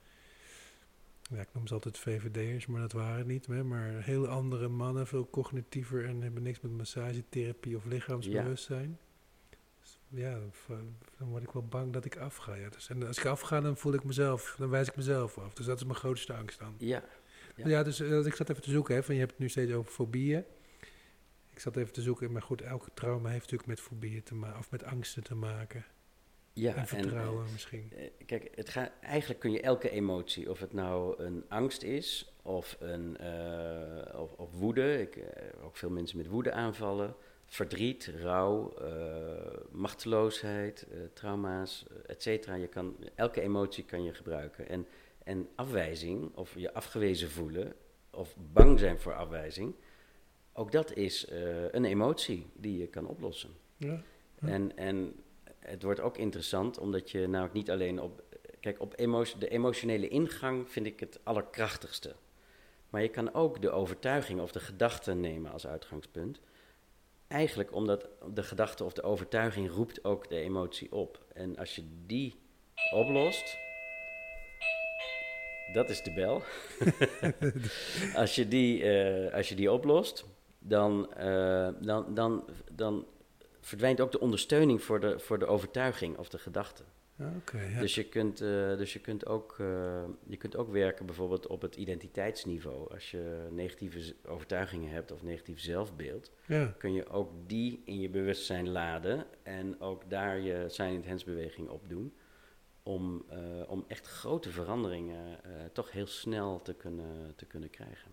[1.31, 3.47] ja, ik noem ze altijd VVD'ers, maar dat waren niet.
[3.47, 8.99] Hè, maar heel andere mannen, veel cognitiever en hebben niks met massagetherapie of lichaamsbewustzijn.
[9.01, 9.12] Ja,
[10.09, 10.39] ja
[11.19, 12.55] dan word ik wel bang dat ik afga.
[12.55, 12.69] Ja.
[12.69, 15.55] Dus, en als ik afga, dan voel ik mezelf, dan wijs ik mezelf af.
[15.55, 16.75] Dus dat is mijn grootste angst dan.
[16.79, 17.05] Ja.
[17.57, 19.49] Ja, ja dus uh, ik zat even te zoeken, hè, van je hebt het nu
[19.49, 20.45] steeds over fobieën.
[21.51, 24.59] Ik zat even te zoeken, maar goed, elke trauma heeft natuurlijk met fobieën te maken,
[24.59, 25.85] of met angsten te maken.
[26.53, 27.93] Ja, en vertrouwen en, misschien.
[27.97, 32.33] Eh, kijk, het gaat, eigenlijk kun je elke emotie, of het nou een angst is
[32.43, 35.19] of, een, uh, of, of, woede, ik,
[35.63, 37.15] ook veel mensen met woede aanvallen,
[37.53, 38.75] verdriet, rouw,
[39.71, 42.55] machteloosheid, trauma's, et cetera.
[42.55, 44.69] Je kan, elke emotie kan je gebruiken.
[44.69, 44.87] En,
[45.25, 47.75] en afwijzing, of je afgewezen voelen,
[48.11, 49.75] of bang zijn voor afwijzing,
[50.53, 51.27] ook dat is
[51.71, 53.51] een emotie die je kan oplossen.
[53.77, 54.03] Ja.
[54.41, 54.49] ja.
[54.49, 55.15] En, en
[55.59, 58.23] het wordt ook interessant omdat je nou niet alleen op.
[58.61, 62.15] Kijk, op emotie, de emotionele ingang vind ik het allerkrachtigste.
[62.91, 66.41] Maar je kan ook de overtuiging of de gedachte nemen als uitgangspunt.
[67.33, 71.25] Eigenlijk omdat de gedachte of de overtuiging roept ook de emotie op.
[71.35, 72.35] En als je die
[72.95, 73.59] oplost.
[75.73, 76.43] Dat is de bel.
[78.23, 80.25] als, je die, uh, als je die oplost,
[80.59, 83.07] dan, uh, dan, dan, dan
[83.61, 86.83] verdwijnt ook de ondersteuning voor de, voor de overtuiging of de gedachte.
[87.37, 87.81] Okay, ja.
[87.81, 91.63] Dus, je kunt, uh, dus je kunt, ook, uh, je kunt ook werken bijvoorbeeld op
[91.63, 92.93] het identiteitsniveau.
[92.93, 96.75] Als je negatieve overtuigingen hebt of negatief zelfbeeld, ja.
[96.79, 101.69] kun je ook die in je bewustzijn laden en ook daar je silent hands beweging
[101.69, 102.13] op doen.
[102.85, 108.11] om, eh, om echt grote veranderingen eh, toch heel snel te kunnen, te kunnen krijgen.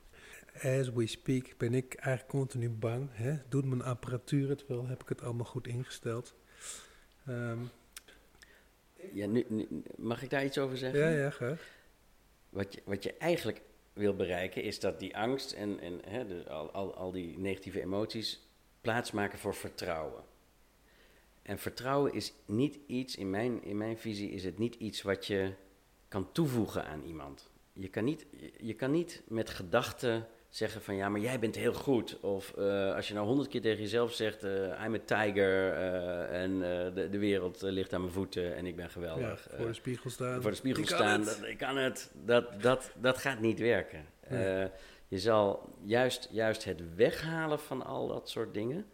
[0.64, 3.10] As we speak ben ik eigenlijk continu bang.
[3.12, 3.38] Hè?
[3.48, 4.88] Doet mijn apparatuur het wel?
[4.88, 6.34] Heb ik het allemaal goed ingesteld?
[7.26, 7.60] Ehm,
[9.14, 11.00] Ja, nu, nu- mag ik daar iets over zeggen?
[11.00, 11.78] ja, ja, graag.
[12.50, 13.62] Wat je, wat je eigenlijk
[13.94, 17.82] wil bereiken is dat die angst en, en hè, de, al, al, al die negatieve
[17.82, 18.48] emoties
[18.82, 20.24] plaatsmaken voor vertrouwen.
[21.42, 25.26] En vertrouwen is niet iets, in mijn, in mijn visie is het niet iets wat
[25.26, 25.54] je
[26.08, 27.52] kan toevoegen aan iemand.
[27.74, 28.26] Je kan niet,
[28.58, 32.20] je kan niet met gedachten zeggen van ja, maar jij bent heel goed.
[32.20, 36.42] Of eh, als je nou honderd keer tegen jezelf zegt, eh, I'm a tiger eh,
[36.42, 36.60] en
[36.94, 39.48] de, de wereld ligt aan mijn voeten en ik ben Ja, geweldig.
[39.58, 40.42] voor de spiegel staan.
[40.42, 42.12] voor de spiegel Ik staan, dat, ik kan het.
[42.26, 44.06] Dat, dat, dat gaat niet werken.
[44.30, 44.70] Nee.
[45.08, 48.86] Je zal juist, juist het weghalen van al dat soort dingen...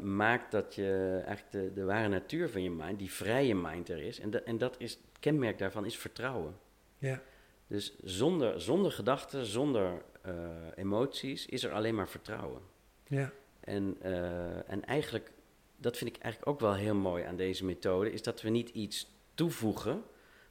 [0.00, 4.02] maakt dat je eigenlijk de, de ware natuur van je mind, die vrije mind er
[4.02, 4.20] is...
[4.20, 6.56] en, dat en dat is, het kenmerk daarvan is vertrouwen.
[6.98, 7.20] Ja,
[7.68, 10.34] Dus zonder, zonder gedachten, zonder eh,
[10.74, 12.62] emoties, is er alleen maar vertrouwen.
[13.06, 15.30] ja, En, eh, en eigenlijk,
[15.76, 18.68] dat vind ik eigenlijk ook wel heel mooi aan deze methode, is dat we niet
[18.68, 20.02] iets toevoegen,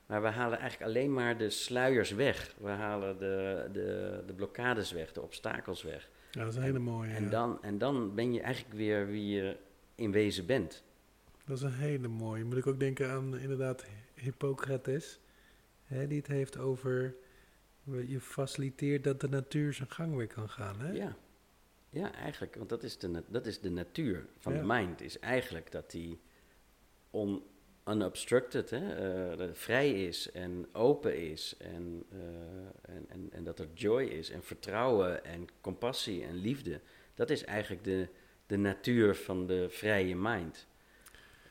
[0.06, 2.56] maar we halen eigenlijk alleen maar de sluiers weg.
[2.58, 6.10] We halen de, de, de blokkades weg, de obstakels weg.
[6.32, 7.12] ja, dat is een hele mooie.
[7.12, 7.30] En, ja.
[7.30, 9.58] dan, en dan ben je eigenlijk weer wie je
[9.96, 10.84] in wezen bent.
[11.46, 12.44] Dat is een hele mooie.
[12.44, 15.20] Moet ik ook denken aan inderdaad Hippocrates.
[15.88, 17.16] Hè, die het heeft over...
[18.08, 20.80] Je faciliteert dat de natuur zijn gang weer kan gaan.
[20.80, 20.92] Hè?
[20.92, 21.16] Ja.
[21.90, 24.60] ja, eigenlijk, want dat is de, dat is de natuur van Ja.
[24.60, 26.20] de mind, is eigenlijk dat die
[27.10, 27.44] on,
[27.86, 28.96] unobstructed, hè,
[29.32, 34.30] eh, vrij is en open is en, eh, en, en, en dat er joy is
[34.30, 36.82] en vertrouwen en compassie en liefde.
[37.14, 38.08] Dat is eigenlijk de,
[38.46, 40.68] de natuur van de vrije mind.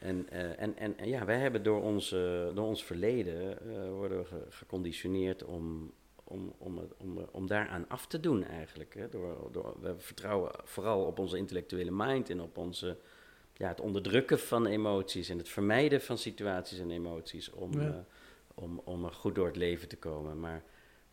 [0.06, 4.18] En, eh, en, en, en ja, wij hebben door, onze, door ons verleden eh, worden
[4.18, 5.92] we ge- geconditioneerd om,
[6.24, 8.94] om, om, om, om daaraan af te doen eigenlijk.
[8.94, 9.08] Hè?
[9.08, 12.96] Door, door, we vertrouwen vooral op onze intellectuele mind en op onze,
[13.54, 17.88] ja, het onderdrukken van emoties en het vermijden van situaties en emoties om, Ja.
[17.88, 17.94] eh,
[18.54, 20.40] om, om er goed door het leven te komen.
[20.40, 20.62] Maar,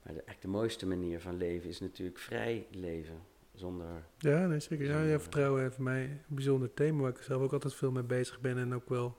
[0.03, 3.21] maar de, eigenlijk de mooiste manier van leven is natuurlijk vrij leven.
[3.53, 5.05] Zonder, Ja, nee, zeker.
[5.07, 8.03] Ja, vertrouwen heeft voor mij een bijzonder thema waar ik zelf ook altijd veel mee
[8.03, 8.57] bezig ben.
[8.57, 9.17] En ook wel,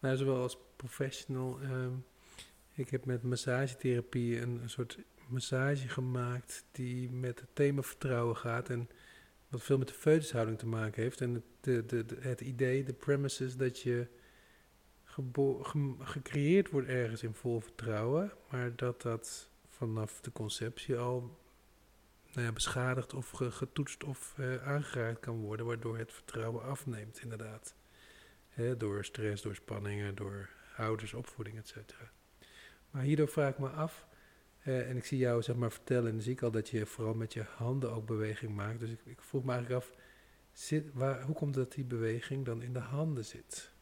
[0.00, 1.60] nou, zowel als professional.
[1.60, 1.92] ehm,
[2.74, 8.68] ik heb met massagetherapie een, een soort massage gemaakt die met het thema vertrouwen gaat.
[8.68, 8.88] En
[9.48, 11.20] wat veel met de foetushouding te maken heeft.
[11.20, 14.06] En het, de, de, de- het idee, de premises dat je
[15.04, 18.32] gebo- gem- gecreëerd wordt ergens in vol vertrouwen.
[18.50, 21.40] Maar dat dat vanaf de conceptie al
[22.32, 27.20] nou ja, beschadigd of ge- getoetst of eh, aangeraakt kan worden, waardoor het vertrouwen afneemt,
[27.20, 27.74] inderdaad.
[28.78, 32.10] Door stress, door spanningen, door ouders, opvoeding, et cetera.
[32.90, 34.06] Maar hierdoor vraag ik me af,
[34.62, 36.86] eh, en ik zie jou zeg maar vertellen, en dan zie ik al dat je
[36.86, 38.80] vooral met je handen ook beweging maakt.
[38.80, 39.92] Dus ik, ik vroeg me eigenlijk af,
[40.52, 43.72] zit, waar, hoe komt dat die beweging dan in de handen zit?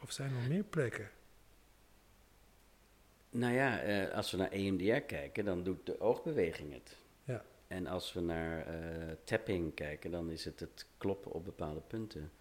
[0.00, 1.10] Of zijn er nog meer plekken?
[3.30, 6.96] Nou ja, eh, als we naar EMDR kijken, dan doet de oogbeweging het.
[7.24, 7.44] Ja.
[7.66, 8.74] En als we naar eh,
[9.24, 12.32] tapping kijken, dan is het het kloppen op bepaalde punten.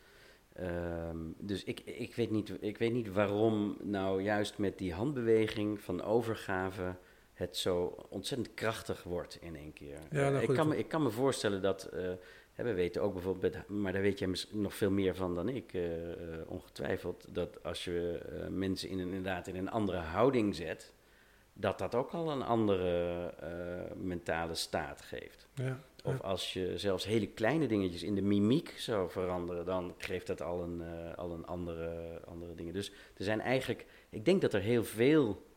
[0.54, 5.82] Ehm, dus ik, ik, weet niet, ik weet niet waarom nou juist met die handbeweging
[5.82, 6.95] van overgave
[7.34, 9.99] het zo ontzettend krachtig wordt in één keer.
[10.12, 11.89] Ja, nou Eh, ik, kan me, ik kan me voorstellen dat,
[12.63, 16.11] we weten ook bijvoorbeeld, maar daar weet jij nog veel meer van dan ik, eh,
[16.11, 16.17] eh,
[16.47, 20.93] ongetwijfeld, dat als je eh, mensen in een, inderdaad in een andere houding zet,
[21.53, 23.33] dat dat ook al een andere
[23.95, 25.47] mentale staat geeft.
[25.53, 26.19] Ja, Of ja.
[26.23, 30.63] als je zelfs hele kleine dingetjes in de mimiek zou veranderen, dan geeft dat al
[30.63, 30.81] een,
[31.15, 32.73] al een andere, andere dingen.
[32.73, 35.48] Dus er zijn eigenlijk, ik denk dat er heel veel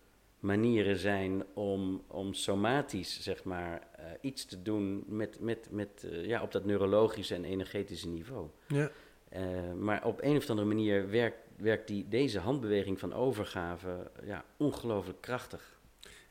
[0.43, 6.25] manieren zijn om, om somatisch, zeg maar, eh, iets te doen met, met, met, eh,
[6.25, 8.49] ja, op dat neurologische en energetische niveau.
[8.67, 8.91] ja.
[9.29, 14.45] Eh, maar op een of andere manier werkt, werkt die, deze handbeweging van overgave ja,
[14.57, 15.81] ongelooflijk krachtig.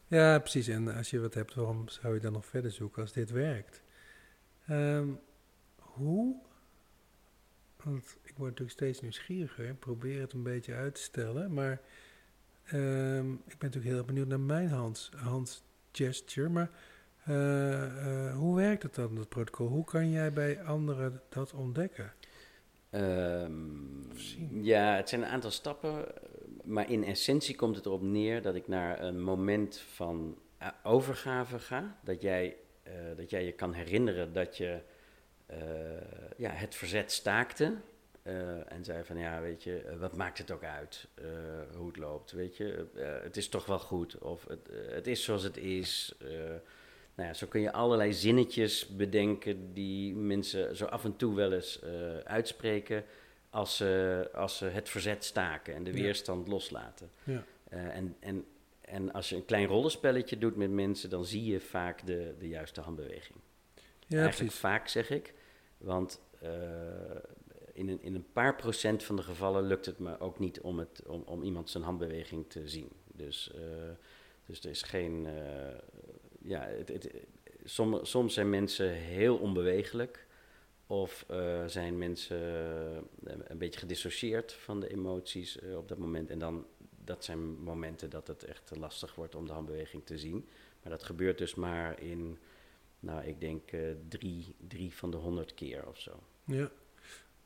[0.07, 0.67] Ja, precies.
[0.67, 3.81] En als je wat hebt, waarom zou je dan nog verder zoeken als dit werkt?
[4.67, 5.07] Ehm,
[5.75, 6.35] hoe?
[7.83, 9.73] Want ik word natuurlijk steeds nieuwsgieriger.
[9.73, 11.53] Probeer het een beetje uit te stellen.
[11.53, 11.81] Maar
[12.71, 16.49] ehm, ik ben natuurlijk heel benieuwd naar mijn hands, hands gesture.
[16.49, 16.69] Maar
[17.23, 19.67] eh, eh, hoe werkt het dan, dat protocol?
[19.67, 22.13] Hoe kan jij bij anderen dat ontdekken?
[22.89, 26.05] Ehm, ja, het zijn een aantal stappen,
[26.63, 31.59] maar in essentie komt het erop neer dat ik naar een moment van eh, overgave
[31.59, 31.97] ga.
[32.03, 32.55] Dat jij,
[33.15, 34.79] dat jij je kan herinneren dat je
[36.37, 37.73] ja, het verzet staakte
[38.23, 41.25] eh, en zei van ja, weet je, eh, wat maakt het ook uit eh,
[41.75, 42.85] hoe het loopt, weet je,
[43.23, 46.15] het is toch wel goed of het, het is zoals het is.
[47.15, 51.53] Nou ja, zo kun je allerlei zinnetjes bedenken die mensen zo af en toe wel
[51.53, 51.81] eens
[52.23, 53.03] uitspreken
[53.49, 56.01] als ze, als ze het verzet staken en de Ja.
[56.01, 57.09] weerstand loslaten.
[57.23, 57.43] Ja.
[57.69, 58.45] En, en,
[58.81, 62.47] en als je een klein rollenspelletje doet met mensen, dan zie je vaak de, de
[62.47, 63.39] juiste handbeweging.
[64.07, 64.59] Ja, Eigenlijk precies.
[64.59, 65.33] vaak zeg ik,
[65.77, 66.21] want
[67.81, 70.79] in, een, in een paar procent van de gevallen lukt het me ook niet om,
[70.79, 72.89] het, om, om iemand zijn handbeweging te zien.
[73.13, 73.61] Dus, eh,
[74.45, 75.25] dus er is geen.
[75.25, 75.77] eh,
[76.41, 77.11] ja, het, het,
[77.63, 80.27] som- soms zijn mensen heel onbewegelijk.
[80.87, 82.37] Of eh, zijn mensen
[83.23, 86.29] een beetje gedissocieerd van de emoties op dat moment.
[86.29, 86.65] En dan,
[87.05, 90.47] dat zijn momenten dat het echt lastig wordt om de handbeweging te zien.
[90.83, 92.37] Maar dat gebeurt dus maar in,
[92.99, 93.69] nou, ik denk
[94.07, 96.19] drie, drie van de honderd keer of zo.
[96.45, 96.71] Ja.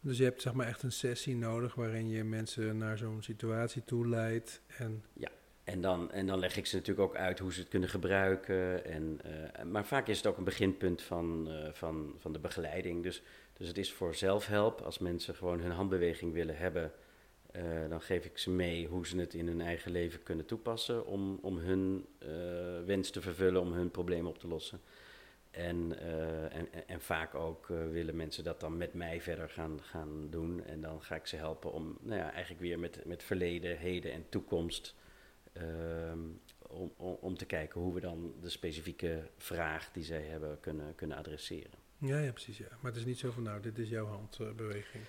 [0.06, 3.84] Dus je hebt zeg maar echt een sessie nodig waarin je mensen naar zo'n situatie
[3.86, 4.62] toe leidt.
[4.78, 5.04] En
[5.64, 8.86] En dan, en dan leg ik ze natuurlijk ook uit hoe ze het kunnen gebruiken.
[8.86, 13.04] En, eh, maar vaak is het ook een beginpunt van, eh, van, van de begeleiding.
[13.04, 13.22] Dus,
[13.54, 14.82] dus het is voor zelfhelp.
[14.82, 16.92] Als mensen gewoon hun handbeweging willen hebben,
[17.52, 21.06] eh, dan geef ik ze mee hoe ze het in hun eigen leven kunnen toepassen.
[21.06, 22.06] Om, om hun
[22.86, 24.82] wens te vervullen, om hun probleem op te lossen.
[25.56, 29.50] En, eh, en, en, en vaak ook eh, willen mensen dat dan met mij verder
[29.50, 30.64] gaan, gaan doen.
[30.66, 34.12] En dan ga ik ze helpen om nou ja, eigenlijk weer met, met verleden, heden
[34.12, 34.96] en toekomst.
[35.54, 36.20] ehm,
[36.68, 40.96] om, om, om te kijken hoe we dan de specifieke vraag die zij hebben kunnen,
[40.96, 41.80] kunnen adresseren.
[41.98, 42.58] ja, ja, precies.
[42.58, 42.68] Ja.
[42.82, 45.04] Maar het is niet zo van, nou, dit is jouw handbeweging.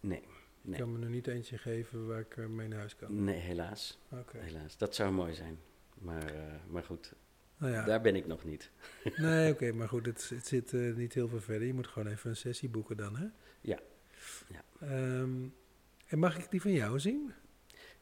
[0.00, 0.26] Nee, Ik
[0.60, 3.24] nee, kan me nu niet eentje geven waar ik eh, mee naar huis kan.
[3.24, 3.98] nee helaas,
[4.36, 4.76] helaas.
[4.76, 5.58] Dat zou mooi zijn.
[5.94, 6.32] Maar,
[6.68, 7.12] maar goed,
[7.56, 7.84] Nou ja.
[7.84, 8.70] daar ben ik nog niet.
[9.16, 11.66] Nee, oké, maar goed, het, het zit eh, niet heel veel verder.
[11.66, 13.26] Je moet gewoon even een sessie boeken dan, hè?
[13.60, 13.78] Ja.
[14.48, 14.62] Ja.
[14.80, 15.46] Ehm,
[16.06, 17.32] en mag ik die van jou zien?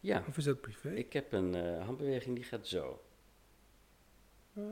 [0.00, 0.90] Ja, Of is dat privé?
[0.94, 3.02] ik heb een eh, handbeweging die gaat zo.
[4.56, 4.62] Ah,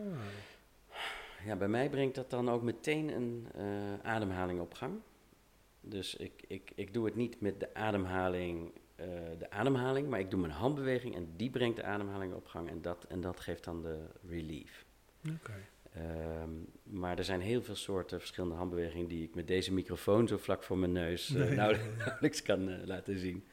[1.45, 5.01] Ja, bij mij brengt dat dan ook meteen een eh, ademhaling op gang.
[5.81, 10.31] Dus ik, ik, ik doe het niet met de ademhaling, eh, de ademhaling, maar ik
[10.31, 13.65] doe mijn handbeweging en die brengt de ademhaling op gang en dat, en dat geeft
[13.65, 13.99] dan de
[14.29, 14.85] relief.
[15.35, 15.53] oké.
[15.93, 16.51] Ehm,
[16.83, 20.63] maar er zijn heel veel soorten verschillende handbewegingen die ik met deze microfoon zo vlak
[20.63, 22.05] voor mijn neus eh, nauwelijks, nee, nee.
[22.07, 23.45] nauwelijks kan eh, laten zien.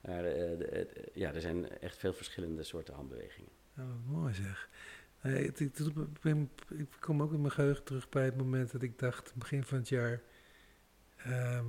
[0.00, 3.50] Maar de- ja, er zijn echt veel verschillende soorten handbewegingen.
[3.74, 4.68] Wat mooi zeg.
[5.18, 5.78] Het, het
[6.70, 9.78] ik, kom ook in mijn geheugen terug bij het moment dat ik dacht, begin van
[9.78, 10.22] het jaar,
[11.16, 11.64] ehm,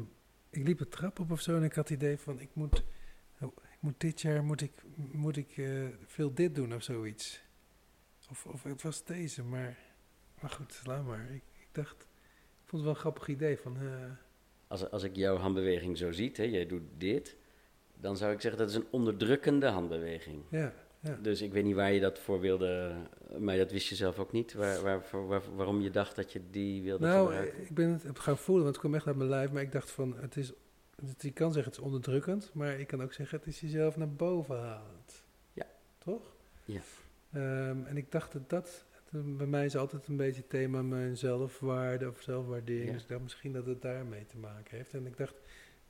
[0.50, 2.74] ik liep een trap op of zo en ik had het idee van, ik moet,
[2.80, 2.86] oh,
[3.88, 7.42] moet dit jaar moet ik, moet ik eh, veel dit doen of zoiets.
[8.30, 9.78] Of, of het was deze, maar,
[10.42, 11.30] maar goed, laat maar.
[11.32, 14.12] Ik, ik dacht, ik vond het wel een grappig idee van, eh,
[14.68, 17.36] Als, als ik jouw handbeweging zo ziet, hè, jij doet dit,
[17.96, 20.44] dan zou ik zeggen dat is een onderdrukkende handbeweging.
[20.50, 21.18] ja, ja.
[21.22, 22.96] Dus ik weet niet waar je dat voor wilde,
[23.40, 24.82] maar dat wist je zelf ook niet, waar,
[25.28, 27.62] waar, waarom je dacht dat je die wilde Nou, gebruiken.
[27.62, 29.52] ik ben het gaan voelen, want het kwam echt uit mijn lijf.
[29.52, 30.54] Maar ik dacht van, het is,
[31.18, 34.10] je kan zeggen het is onderdrukkend, maar ik kan ook zeggen het is jezelf naar
[34.10, 35.24] boven halend.
[35.54, 35.66] Ja.
[35.98, 36.36] Toch?
[36.66, 36.80] Ja.
[37.34, 40.82] Ehm, en ik dacht dat dat, het- bij mij is altijd een beetje het thema
[40.82, 42.86] mijn zelfwaarde of zelfwaardering.
[42.88, 42.93] Ja.
[42.93, 44.93] Dus ik dacht misschien dat het daarmee te maken heeft.
[44.93, 45.36] En ik dacht,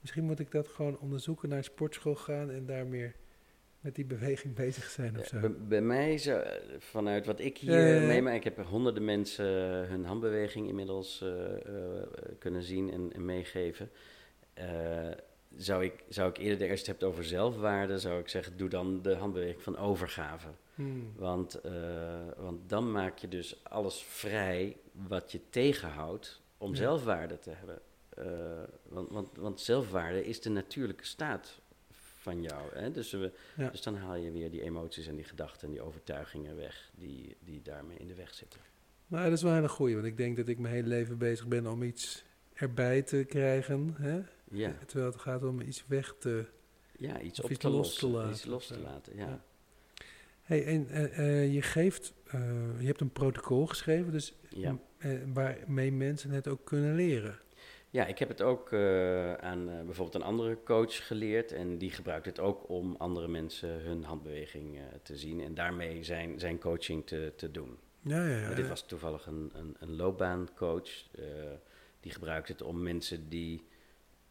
[0.01, 3.15] misschien moet ik dat gewoon onderzoeken, naar een sportschool gaan en daar meer
[3.79, 5.35] met die beweging bezig zijn of zo.
[5.35, 8.07] Ja, bij, bij mij, zo, eh, vanuit wat ik hier ja.
[8.07, 9.45] meemaak, ik heb honderden mensen
[9.87, 12.07] hun handbeweging inmiddels eh, eh,
[12.39, 13.89] kunnen zien en, en meegeven.
[14.57, 15.11] Eh,
[15.57, 18.69] zou, ik, zou ik eerder, als je het hebt over zelfwaarde, zou ik zeggen, doe
[18.69, 20.47] dan de handbeweging van overgave.
[20.75, 21.13] Hmm.
[21.15, 21.71] Want, eh,
[22.37, 26.75] want dan maak je dus alles vrij wat je tegenhoudt om Ja.
[26.75, 27.79] zelfwaarde te hebben.
[28.09, 31.59] Eh, want, want, want zelfwaarde is de natuurlijke staat
[32.19, 32.61] van jou.
[32.73, 32.91] Hè?
[32.91, 33.69] Dus, we, Ja.
[33.69, 37.35] dus dan haal je weer die emoties en die gedachten en die overtuigingen weg die,
[37.39, 38.59] die daarmee in de weg zitten.
[39.07, 41.47] Maar dat is wel een goeie, want ik denk dat ik mijn hele leven bezig
[41.47, 43.95] ben om iets erbij te krijgen.
[43.97, 44.21] Hè?
[44.51, 46.45] Ja, Terwijl het gaat om iets weg te...
[46.97, 49.17] ja iets op iets te los lossen, te laten iets los te laten.
[49.17, 49.41] Ja.
[50.47, 52.41] Hey, en eh, eh, je geeft, eh,
[52.79, 54.77] je hebt een protocol geschreven, dus Ja.
[55.33, 57.39] waarmee mensen het ook kunnen leren.
[57.89, 58.73] Ja, ik heb het ook
[59.39, 61.51] aan bijvoorbeeld een andere coach geleerd.
[61.51, 65.41] En die gebruikt het ook om andere mensen hun handbeweging te zien.
[65.41, 67.77] En daarmee zijn, zijn coaching te, te doen.
[68.01, 68.47] Ja, ja, ja.
[68.47, 70.89] Maar dit was toevallig een, een, een loopbaancoach.
[71.99, 73.67] die gebruikt het om mensen die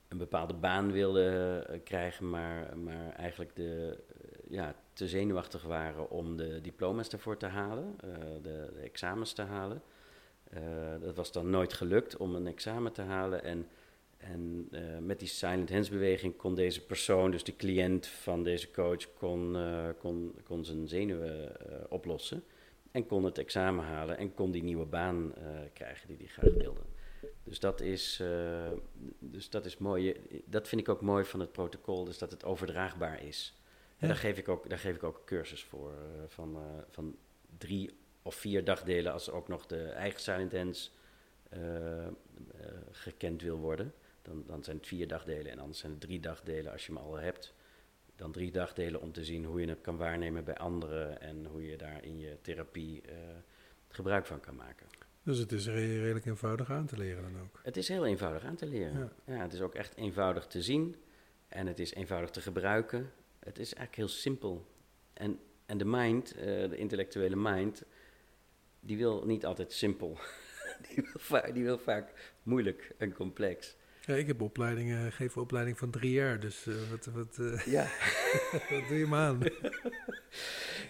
[0.08, 6.10] een bepaalde baan wilden eh, krijgen, maar, maar eigenlijk de, eh, ja, te zenuwachtig waren
[6.10, 8.10] om de diploma's ervoor te halen, eh,
[8.42, 9.82] de, examens te halen.
[11.00, 13.44] Dat was dan nooit gelukt om een examen te halen.
[13.44, 13.66] En,
[14.16, 14.68] En
[15.00, 19.56] met die silent hands beweging kon deze persoon, dus de cliënt van deze coach, kon,
[19.98, 21.52] kon, kon zijn zenuwen
[21.88, 22.44] oplossen.
[22.90, 25.34] En kon het examen halen en kon die nieuwe baan
[25.72, 26.80] krijgen die hij graag wilde.
[27.46, 28.22] Dus dat is,
[29.18, 30.14] dus dat is mooi.
[30.44, 33.54] Dat vind ik ook mooi van het protocol, dus dat het overdraagbaar is.
[33.98, 35.92] En daar geef ik ook, daar geef ik ook cursus voor
[36.26, 37.16] van, van
[37.58, 37.90] drie
[38.22, 40.92] of vier dagdelen als ook nog de eigen silent hands
[42.90, 43.94] gekend wil worden.
[44.22, 47.02] Dan, dan zijn het vier dagdelen en anders zijn het drie dagdelen als je hem
[47.02, 47.54] al hebt.
[48.16, 51.66] Dan drie dagdelen om te zien hoe je het kan waarnemen bij anderen en hoe
[51.66, 53.02] je daar in je therapie
[53.88, 54.86] gebruik van kan maken.
[55.26, 57.60] Dus het is redelijk eenvoudig aan te leren dan ook?
[57.62, 58.98] Het is heel eenvoudig aan te leren.
[58.98, 59.34] Ja.
[59.34, 59.42] ja.
[59.42, 60.96] het is ook echt eenvoudig te zien
[61.48, 63.12] en het is eenvoudig te gebruiken.
[63.38, 64.66] Het is eigenlijk heel simpel.
[65.12, 67.82] En, en de mind, uh, de intellectuele mind,
[68.80, 70.18] die wil niet altijd simpel.
[70.88, 73.76] die, wil die wil vaak moeilijk en complex.
[74.06, 77.82] Ja, ik heb opleidingen, geef opleiding van drie jaar, dus uh, wat, wat, uh, ja.
[78.70, 79.40] wat doe je me aan?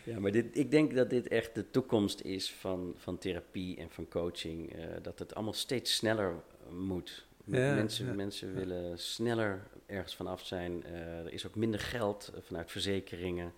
[0.05, 3.91] ja, maar dit, ik denk dat dit echt de toekomst is van, van therapie en
[3.91, 4.77] van coaching.
[4.77, 6.35] Uh, dat het allemaal steeds sneller
[6.71, 7.27] moet.
[7.45, 8.13] Ja, mensen, ja.
[8.13, 10.85] mensen willen sneller ergens vanaf zijn.
[11.25, 13.53] er is ook minder geld vanuit verzekeringen.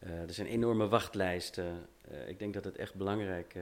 [0.00, 1.86] er zijn enorme wachtlijsten.
[2.26, 3.54] ik denk dat het echt belangrijk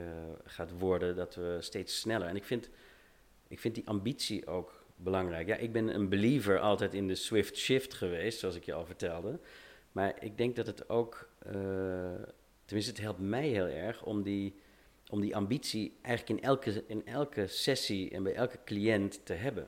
[0.45, 2.27] gaat worden dat we steeds sneller.
[2.27, 2.69] En ik vind,
[3.47, 5.47] ik vind die ambitie ook belangrijk.
[5.47, 8.85] Ja, ik ben een believer altijd in de Swift Shift geweest, zoals ik je al
[8.85, 9.39] vertelde.
[9.91, 11.53] Maar ik denk dat het ook, uh,
[12.65, 14.55] tenminste het helpt mij heel erg om die,
[15.09, 19.67] om die ambitie eigenlijk in elke, in elke sessie en bij elke cliënt te hebben.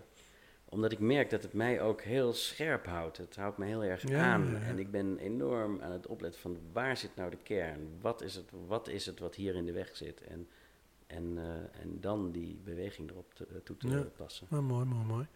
[0.70, 3.18] Omdat ik merk dat het mij ook heel scherp houdt.
[3.18, 4.58] Het houdt me heel erg aan.
[4.58, 7.98] En ik ben enorm aan het opletten van waar zit nou de kern?
[8.02, 10.22] Wat is het wat, is het wat hier in de weg zit?
[10.22, 10.48] En
[11.08, 14.02] en, uh, en dan die beweging erop te, uh, toe te ja.
[14.16, 14.48] passen.
[14.50, 15.28] Ah, mooi, mooi, mooi.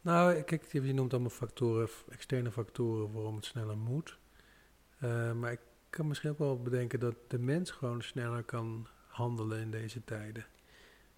[0.00, 4.18] Nou, kijk, je noemt allemaal factoren, externe factoren waarom het sneller moet.
[5.02, 5.60] Uh, maar ik
[5.90, 10.46] kan misschien ook wel bedenken dat de mens gewoon sneller kan handelen in deze tijden.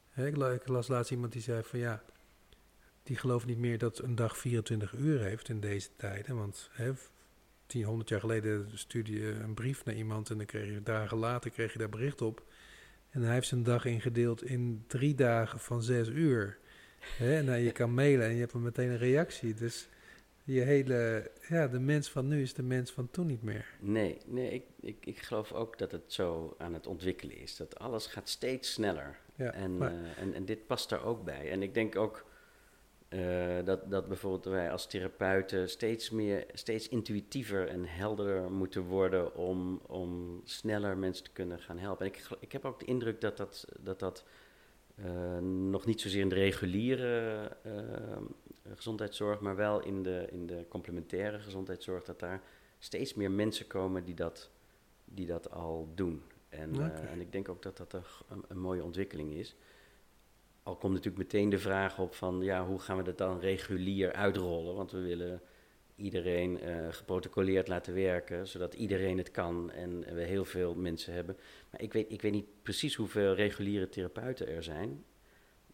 [0.08, 2.02] Hè, ik, ik, las laatst iemand die zei van ja,
[3.02, 6.36] die gelooft niet meer dat een dag 24 uur heeft in deze tijden.
[6.36, 6.92] Want hè,
[7.66, 11.16] 10, 100 jaar geleden stuurde je een brief naar iemand en dan kreeg je dagen
[11.16, 12.42] later kreeg je daar bericht op.
[13.14, 16.58] En hij heeft zijn dag ingedeeld in drie dagen van zes uur.
[17.18, 19.54] En je kan mailen en je hebt meteen een reactie.
[19.54, 19.88] Dus
[20.44, 23.66] je hele, ja, de mens van nu is de mens van toen niet meer.
[23.80, 27.56] Nee, nee ik, ik, ik geloof ook dat het zo aan het ontwikkelen is.
[27.56, 29.18] Dat alles gaat steeds sneller.
[29.34, 29.86] Ja, en, uh,
[30.18, 31.50] en, en dit past daar ook bij.
[31.50, 32.24] En ik denk ook
[33.14, 39.34] uh, dat, dat bijvoorbeeld wij als therapeuten steeds meer, steeds intuïtiever en helderder moeten worden
[39.36, 42.06] om, om sneller mensen te kunnen gaan helpen.
[42.06, 44.24] En ik, ik heb ook de indruk dat dat, dat, dat
[44.98, 45.38] uh,
[45.70, 47.72] nog niet zozeer in de reguliere uh,
[48.74, 52.42] gezondheidszorg, maar wel in de, in de complementaire gezondheidszorg, dat daar
[52.78, 54.50] steeds meer mensen komen die dat,
[55.04, 56.22] die dat al doen.
[56.48, 57.06] En, okay.
[57.06, 57.92] en ik denk ook dat dat
[58.28, 59.56] een, een mooie ontwikkeling is
[60.64, 64.12] al komt natuurlijk meteen de vraag op van ja, hoe gaan we dat dan regulier
[64.12, 64.74] uitrollen?
[64.74, 65.42] Want we willen
[65.96, 71.36] iedereen uh, geprotocoleerd laten werken, zodat iedereen het kan en, we heel veel mensen hebben.
[71.70, 75.04] Maar ik weet, ik weet niet precies hoeveel reguliere therapeuten er zijn.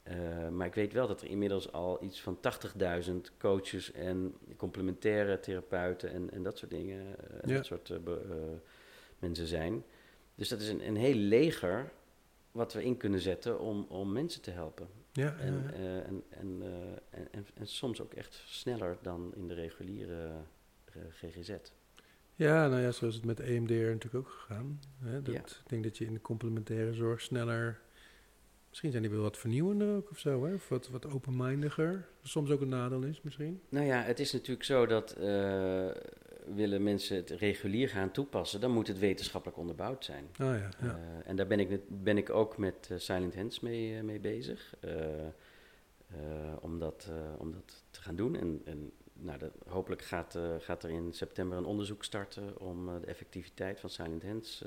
[0.04, 2.38] Uh, maar ik weet wel dat er inmiddels al iets van
[3.08, 7.54] 80.000 coaches en complementaire therapeuten en, en dat soort dingen, uh, ja.
[7.54, 7.92] dat soort
[9.18, 9.84] mensen zijn.
[10.34, 11.92] Dus dat is een, een heel leger
[12.52, 14.88] wat we in kunnen zetten om, om mensen te helpen.
[15.12, 16.68] Ja, en, ja, uh, en, en, uh,
[17.10, 20.32] en, en, en, soms ook echt sneller dan in de reguliere
[20.96, 21.56] uh, GGZ.
[22.34, 24.80] Ja, nou ja, zoals het met EMDR natuurlijk ook gegaan.
[24.98, 25.22] Hè?
[25.22, 27.80] Dat, Ik denk dat je in de complementaire zorg sneller...
[28.68, 30.54] Misschien zijn die wel wat vernieuwender ook of zo, hè?
[30.54, 32.08] Of wat, wat open-mindiger.
[32.22, 33.62] Soms ook een nadeel is misschien.
[33.68, 35.16] Nou ja, het is natuurlijk zo dat
[36.54, 40.24] willen mensen het regulier gaan toepassen, dan moet het wetenschappelijk onderbouwd zijn.
[40.40, 40.86] Oh ja, ja.
[40.86, 40.92] Uh,
[41.24, 44.74] en daar ben ik, ben ik ook met uh, Silent Hands mee, uh, mee bezig.
[46.60, 48.36] om, dat, om dat te gaan doen.
[48.36, 53.06] En, en nou, dat, hopelijk gaat, gaat er in september een onderzoek starten om de
[53.06, 54.58] effectiviteit van Silent Hands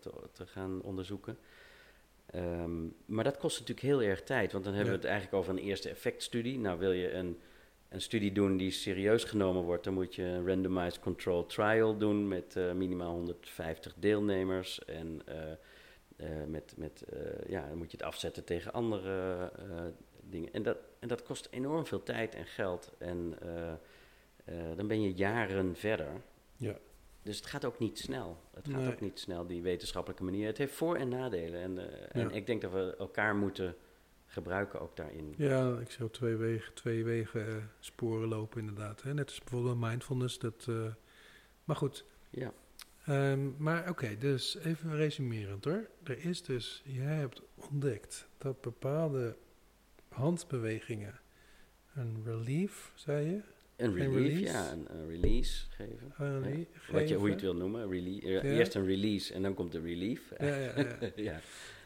[0.00, 1.38] te, te, gaan onderzoeken.
[2.34, 4.98] Um, maar dat kost natuurlijk heel erg tijd, want dan hebben ja.
[4.98, 6.58] we het eigenlijk over een eerste effectstudie.
[6.58, 7.38] Nou, wil je een
[7.90, 12.28] een studie doen die serieus genomen wordt, dan moet je een randomized control trial doen
[12.28, 14.84] met uh, minimaal 150 deelnemers.
[14.84, 15.34] En uh,
[16.16, 17.04] uh, met, met,
[17.48, 19.52] ja, dan moet je het afzetten tegen andere
[20.20, 20.52] dingen.
[20.52, 22.92] En dat, en dat kost enorm veel tijd en geld.
[22.98, 23.38] En
[24.76, 26.12] dan ben je jaren verder.
[26.56, 26.78] Ja.
[27.22, 28.40] Dus het gaat ook niet snel.
[28.54, 28.92] Het gaat nee.
[28.92, 30.46] ook niet snel, die wetenschappelijke manier.
[30.46, 31.60] Het heeft voor- en nadelen.
[31.60, 31.78] En,
[32.12, 33.76] en ik denk dat we elkaar moeten
[34.30, 35.34] gebruiken ook daarin.
[35.36, 39.02] Ja, ik zou twee wegen, twee wegen eh, sporen lopen inderdaad.
[39.02, 39.14] Hè?
[39.14, 40.38] Net als bijvoorbeeld mindfulness.
[40.38, 40.92] Dat, eh,
[41.64, 42.04] maar goed.
[42.30, 42.52] Ja.
[43.06, 45.88] Ehm, maar oké, dus even resumerend hoor.
[46.02, 49.36] Er is dus, jij hebt ontdekt dat bepaalde
[50.08, 51.20] handbewegingen
[51.94, 53.40] een relief, zei je?
[53.76, 54.42] Een relief, release?
[54.52, 56.12] ja, een, een release geven.
[56.18, 57.90] Een Wat je, hoe je het wil noemen.
[57.92, 58.40] Eh, Ja.
[58.42, 60.32] Eerst een release en dan komt de relief.
[60.38, 60.56] Ja,
[61.16, 61.40] ja,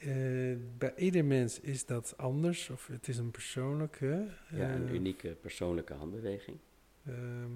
[0.00, 4.28] Eh, bij ieder mens is dat anders, of het is een persoonlijke.
[4.50, 6.58] Ja, een eh, unieke persoonlijke handbeweging.
[7.06, 7.50] Ehm,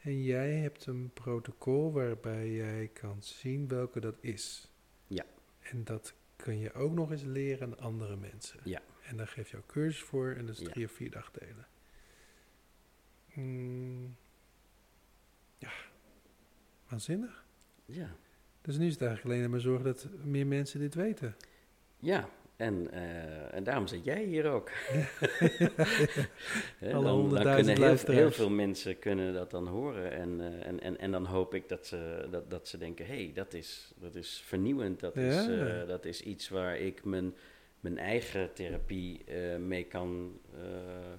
[0.00, 4.70] en jij hebt een protocol waarbij jij kan zien welke dat is.
[5.06, 5.24] Ja.
[5.60, 8.60] En dat kun je ook nog eens leren aan andere mensen.
[8.64, 8.82] Ja.
[9.02, 10.68] En daar geef je ook cursus voor en dat is Ja.
[10.70, 11.66] drie of vier dagdelen.
[13.34, 14.16] Mm,
[15.58, 15.70] ja,
[16.88, 17.44] waanzinnig.
[17.84, 18.16] Ja.
[18.60, 21.36] Dus nu is het eigenlijk alleen maar zorgen dat meer mensen dit weten.
[22.04, 24.70] Ja, en, eh, en daarom zit jij hier ook.
[26.92, 28.18] Alle honderdduizend heel, luisteraars.
[28.18, 30.12] heel veel mensen kunnen dat dan horen.
[30.12, 33.14] En, eh, en, en, en dan hoop ik dat ze, dat, dat ze denken, hé,
[33.14, 35.00] hey, dat, is, dat is vernieuwend.
[35.00, 37.34] Dat, is, eh, dat is iets waar ik mijn,
[37.80, 39.24] mijn eigen therapie
[39.58, 40.40] mee kan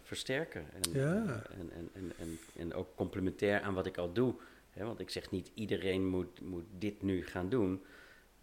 [0.01, 0.65] versterken.
[0.73, 1.41] En, Ja.
[1.59, 4.36] en, en, en, en, en ook complementair aan wat ik al doe.
[4.69, 7.83] Hè, want ik zeg niet iedereen moet, moet dit nu gaan doen.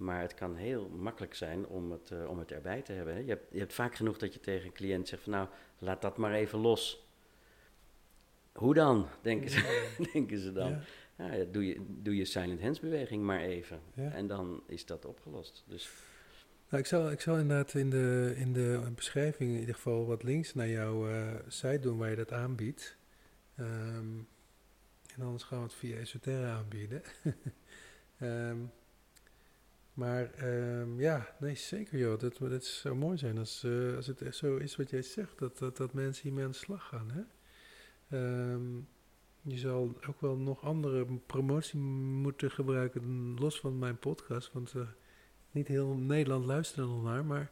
[0.02, 3.14] Maar het kan heel makkelijk zijn om het, eh, om het erbij te hebben.
[3.14, 3.20] Hè.
[3.20, 5.48] Je, hebt, je hebt vaak genoeg dat je tegen een cliënt zegt van nou,
[5.78, 7.06] laat dat maar even los.
[8.52, 10.80] Hoe dan, denken ze, denken ze dan.
[11.16, 13.80] Ja, doe, je, doe je silent hands beweging maar even.
[13.94, 14.10] ja.
[14.10, 15.64] En dan is dat opgelost.
[15.66, 15.90] Dus
[16.68, 20.22] Nou, ik, zal, ik zal inderdaad in de, in de beschrijving in ieder geval wat
[20.22, 22.96] links naar jouw eh, site doen waar je dat aanbiedt.
[23.56, 24.18] Ehm,
[25.14, 27.02] en anders gaan we het via Esoterra aanbieden.
[28.18, 28.58] Ehm,
[29.94, 32.18] maar ehm, ja, nee, zeker joh.
[32.18, 35.38] Dat, dat zou mooi zijn als, eh, als het echt zo is wat jij zegt.
[35.38, 37.10] Dat, dat, dat mensen hiermee aan de slag gaan.
[37.10, 37.22] Hè?
[38.18, 38.76] Ehm,
[39.42, 44.52] je zal ook wel nog andere promotie moeten gebruiken, los van mijn podcast.
[44.52, 44.82] Want eh,
[45.50, 47.50] niet heel Nederland luistert er nog naar, maar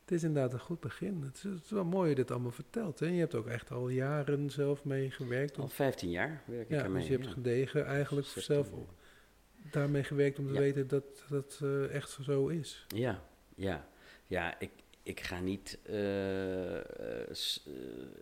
[0.00, 1.22] het is inderdaad een goed begin.
[1.22, 2.98] Het is, het is wel mooi je dit allemaal vertelt.
[2.98, 3.06] Hè?
[3.06, 5.58] Je hebt ook echt al jaren zelf mee gewerkt.
[5.58, 6.98] al Om, 15 jaar werk ik ja, ermee.
[6.98, 7.32] dus je hebt ja.
[7.32, 8.70] gedegen eigenlijk 16 zelf.
[9.70, 10.58] Daarmee gewerkt om te Ja.
[10.58, 12.86] weten dat dat eh, echt zo is.
[12.88, 13.22] Ja,
[13.54, 13.88] ja.
[14.26, 14.70] Ja, ik,
[15.02, 17.36] ik ga niet eh, eh,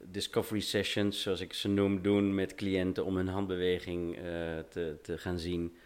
[0.04, 4.14] discovery sessions, zoals ik ze noem, doen met cliënten om hun handbeweging
[4.68, 5.76] te, te gaan zien.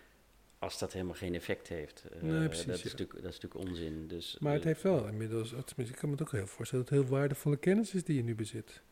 [0.59, 2.05] Als dat helemaal geen effect heeft.
[2.21, 2.89] Nee, precies, dat, is ja.
[2.91, 4.09] natuurlijk, dat is natuurlijk onzin.
[4.09, 6.95] Dus, Maar het heeft wel inmiddels, tenminste, ik kan me het ook heel voorstellen, dat
[6.95, 8.83] het heel waardevolle kennis is die je nu bezit.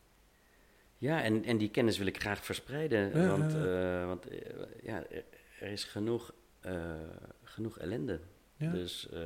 [0.98, 3.22] Ja, en, en die kennis wil ik graag verspreiden.
[3.22, 4.26] Ja, want ja, want
[4.82, 5.04] ja,
[5.60, 6.34] er, is genoeg,
[7.42, 8.20] genoeg ellende.
[8.56, 8.70] Ja?
[8.70, 9.20] Dus, eh,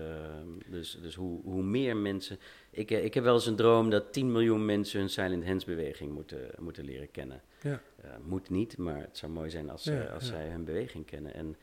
[0.70, 2.38] dus, dus hoe, hoe meer mensen.
[2.70, 5.64] Ik, eh, ik heb wel eens een droom dat 10 miljoen mensen hun silent hands
[5.64, 7.42] beweging moeten, moeten leren kennen.
[7.62, 7.80] Ja.
[8.02, 11.06] Eh, moet niet, maar het zou mooi zijn als, Ja, zij- als zij hun beweging
[11.06, 11.34] kennen.
[11.34, 11.56] En,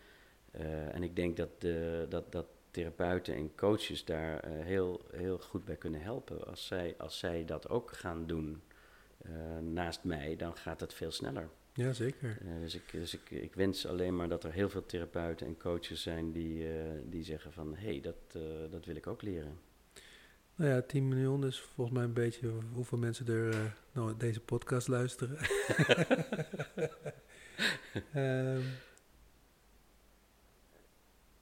[0.52, 5.38] eh, en ik denk dat, de, dat, dat therapeuten en coaches daar eh, heel, heel
[5.40, 6.48] goed bij kunnen helpen.
[6.48, 8.62] Als zij, als zij dat ook gaan doen
[9.18, 11.50] eh, naast mij, dan gaat het veel sneller.
[11.78, 12.38] Ja, zeker.
[12.42, 15.58] Eh, dus ik, dus ik, ik wens alleen maar dat er heel veel therapeuten en
[15.58, 17.76] coaches zijn die, eh, die zeggen van...
[17.76, 19.60] hé, hey, dat, eh, dat wil ik ook leren.
[20.56, 24.88] Nou ja, 10 miljoen is volgens mij een beetje hoeveel mensen er nou, deze podcast
[24.88, 25.38] luisteren.
[28.14, 28.62] Ehm,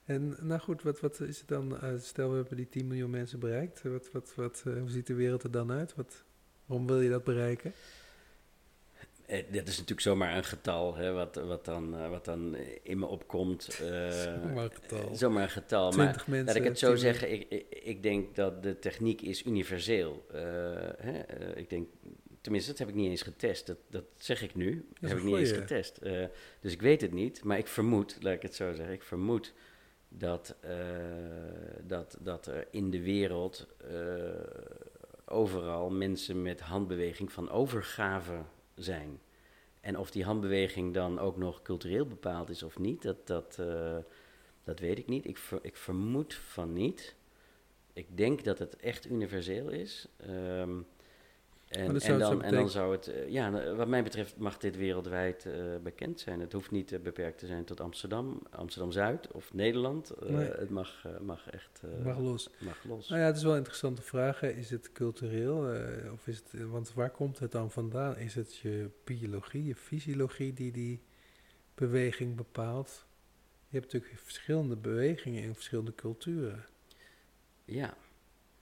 [0.04, 1.78] en nou goed, wat, wat is het dan?
[2.00, 3.82] stel we hebben die 10 miljoen mensen bereikt.
[3.82, 5.94] Wat, wat, wat, hoe ziet de wereld er dan uit?
[5.94, 6.24] Wat,
[6.66, 7.72] waarom wil je dat bereiken?
[9.26, 12.98] Eh, dat is natuurlijk zomaar een getal hè, wat, wat, dan, eh, wat dan in
[12.98, 13.68] me opkomt.
[13.68, 15.14] eh, Zomaar een getal.
[15.14, 15.90] zomaar een getal.
[15.90, 16.46] 20 maar mensen.
[16.46, 17.18] laat ik het zo 10 miljoen.
[17.18, 20.26] zeggen, ik, ik, denk dat de techniek is universeel.
[20.32, 20.40] Eh,
[20.98, 21.88] hè, ik denk,
[22.40, 23.66] tenminste, dat heb ik niet eens getest.
[23.66, 24.88] Dat, dat zeg ik nu.
[25.00, 26.00] Dat heb ik niet eens getest.
[26.60, 29.52] Dus ik weet het niet, maar ik vermoed, laat ik het zo zeggen, ik vermoed
[30.08, 30.56] dat,
[31.82, 33.66] dat, dat er in de wereld
[35.24, 38.44] overal mensen met handbeweging van overgave
[38.76, 39.20] zijn.
[39.80, 43.96] En of die handbeweging dan ook nog cultureel bepaald is of niet, dat, dat, eh,
[44.64, 45.26] dat weet ik niet.
[45.26, 47.14] Ik, ver- ik vermoed van niet.
[47.92, 50.08] Ik denk dat het echt universeel is.
[50.16, 50.78] Ehm,
[51.68, 54.36] en, en, dan, zou en dan betekenen- zou het, eh, ja, nou, wat mij betreft
[54.36, 55.52] mag dit wereldwijd eh,
[55.82, 56.40] bekend zijn.
[56.40, 60.12] Het hoeft niet eh, beperkt te zijn tot Amsterdam, Amsterdam-Zuid of Nederland.
[60.28, 60.48] Nee.
[60.50, 62.50] Het mag, mag echt Mag los.
[62.58, 63.08] mag los.
[63.08, 64.40] Nou ja, het is wel een interessante vraag.
[64.40, 64.48] hè.
[64.48, 65.56] Is het cultureel?
[66.12, 68.16] of is het, want waar komt het dan vandaan?
[68.16, 71.02] Is het je biologie, je fysiologie die die
[71.74, 73.04] beweging bepaalt?
[73.68, 76.64] Je hebt natuurlijk verschillende bewegingen in verschillende culturen.
[77.64, 77.94] Ja.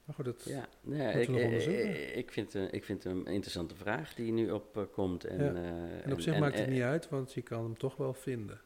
[0.05, 4.15] Maar goed, dat Ja, ja ik, nog ik, vind, het- ik vind een interessante vraag
[4.15, 5.25] die nu opkomt.
[5.25, 5.55] En, Ja.
[5.55, 8.61] eh, En op zich maakt het niet uit, want je kan hem toch wel vinden.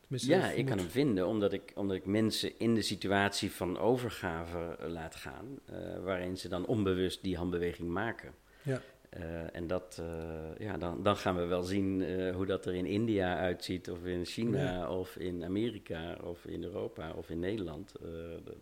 [0.00, 3.78] Tenminste, Ja, ik kan hem vinden omdat ik, omdat ik mensen in de situatie van
[3.78, 8.34] overgave eh, laat gaan, eh, waarin ze dan onbewust die handbeweging maken.
[8.62, 8.80] Ja.
[9.10, 12.74] Eh, en dat, eh, ja, dan, dan gaan we wel zien eh, hoe dat er
[12.74, 14.90] in India uitziet, of in China, Ja.
[14.90, 17.92] of in Amerika, of in Europa, of in Nederland.
[18.02, 18.08] Eh,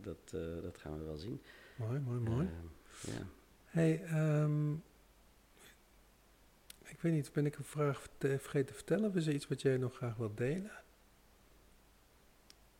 [0.01, 1.41] dat, eh, dat gaan we wel zien.
[1.77, 2.47] Mooi, mooi, mooi.
[3.07, 3.23] Eh, ja.
[3.65, 4.73] hey, ehm,
[6.85, 9.09] ik weet niet, ben ik een vraag verte- vergeten te vertellen?
[9.09, 10.71] Of is er iets wat jij nog graag wilt delen?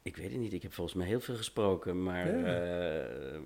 [0.03, 0.53] Ik weet het niet.
[0.53, 2.45] Ik heb volgens mij heel veel gesproken, maar Ja.
[3.35, 3.41] eh,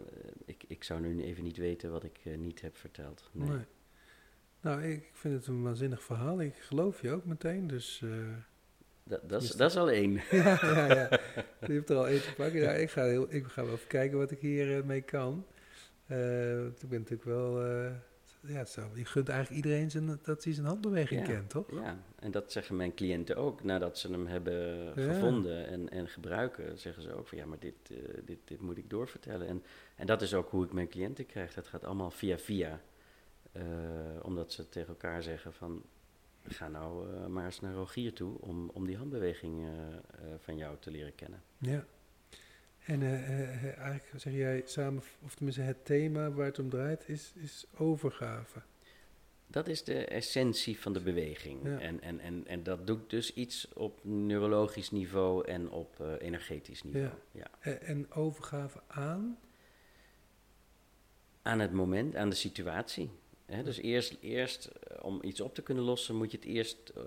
[0.44, 3.30] ik, ik zou nu even niet weten wat ik eh, niet heb verteld.
[3.32, 3.48] Nee.
[3.48, 3.64] Nee.
[4.60, 6.40] Nou, ik vind het een waanzinnig verhaal.
[6.40, 8.02] Ik geloof je ook meteen, dus...
[8.02, 8.10] eh,
[9.08, 10.12] Dat, dat, is, Is dat is al één.
[10.30, 11.08] ja, ja, ja.
[11.66, 12.60] Je hebt er al één te pakken.
[12.60, 15.46] Ja, ik, ga heel, ik ga wel even kijken wat ik hier eh, mee kan.
[16.06, 17.64] Want ik ben natuurlijk wel...
[17.64, 17.90] eh,
[18.40, 21.26] ja, zou, je gunt eigenlijk iedereen zijn, dat hij zijn handbeweging Ja.
[21.34, 21.70] kent, toch?
[21.72, 23.62] Ja, en dat zeggen mijn cliënten ook.
[23.64, 24.92] Nadat ze hem hebben Ja.
[25.12, 27.74] gevonden en, en gebruiken, zeggen ze ook van ja, maar dit,
[28.24, 29.46] dit, dit moet ik doorvertellen.
[29.48, 29.62] En,
[29.96, 31.54] en dat is ook hoe ik mijn cliënten krijg.
[31.54, 32.80] Dat gaat allemaal via via.
[34.22, 35.82] Omdat ze tegen elkaar zeggen van
[36.52, 40.00] ga nou eh, maar eens naar Rogier toe om, om die handbeweging eh, eh,
[40.38, 41.42] van jou te leren kennen.
[41.58, 41.84] Ja.
[42.78, 47.66] En eigenlijk zeg jij samen, of tenminste het thema waar het om draait, is, is
[47.76, 48.62] overgave.
[49.46, 51.60] Dat is de essentie van de beweging.
[51.64, 51.78] Ja.
[51.78, 57.12] En, en, en, en dat doet dus iets op neurologisch niveau en op energetisch niveau.
[57.32, 57.50] Ja.
[57.62, 57.70] Ja.
[57.70, 59.38] En overgave aan?
[61.42, 63.10] Aan het moment, aan de situatie.
[63.48, 67.02] Dus eerst, eerst eh, om iets op te kunnen lossen, moet je het eerst eh,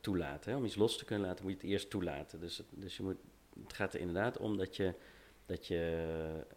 [0.00, 0.56] toelaten.
[0.56, 2.40] Om iets los te kunnen laten, moet je het eerst toelaten.
[2.40, 3.16] Dus, het- dus je moet,
[3.62, 4.94] het gaat er inderdaad om dat je,
[5.46, 6.06] dat je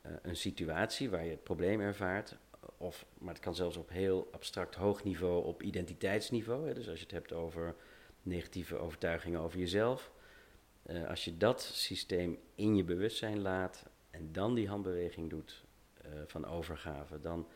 [0.02, 2.36] eh, een situatie waar je het probleem ervaart,
[2.78, 6.74] of, maar het kan zelfs op heel abstract hoog niveau, op identiteitsniveau.
[6.74, 7.76] Dus als je het hebt over
[8.22, 10.12] negatieve overtuigingen over jezelf.
[11.08, 15.64] als je dat systeem in je bewustzijn laat en dan die handbeweging doet
[16.26, 17.48] van overgave, dan,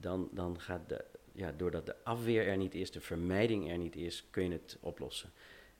[0.00, 3.96] dan, dan gaat de, ja, doordat de afweer er niet is, de vermijding er niet
[3.96, 5.30] is, kun je het oplossen.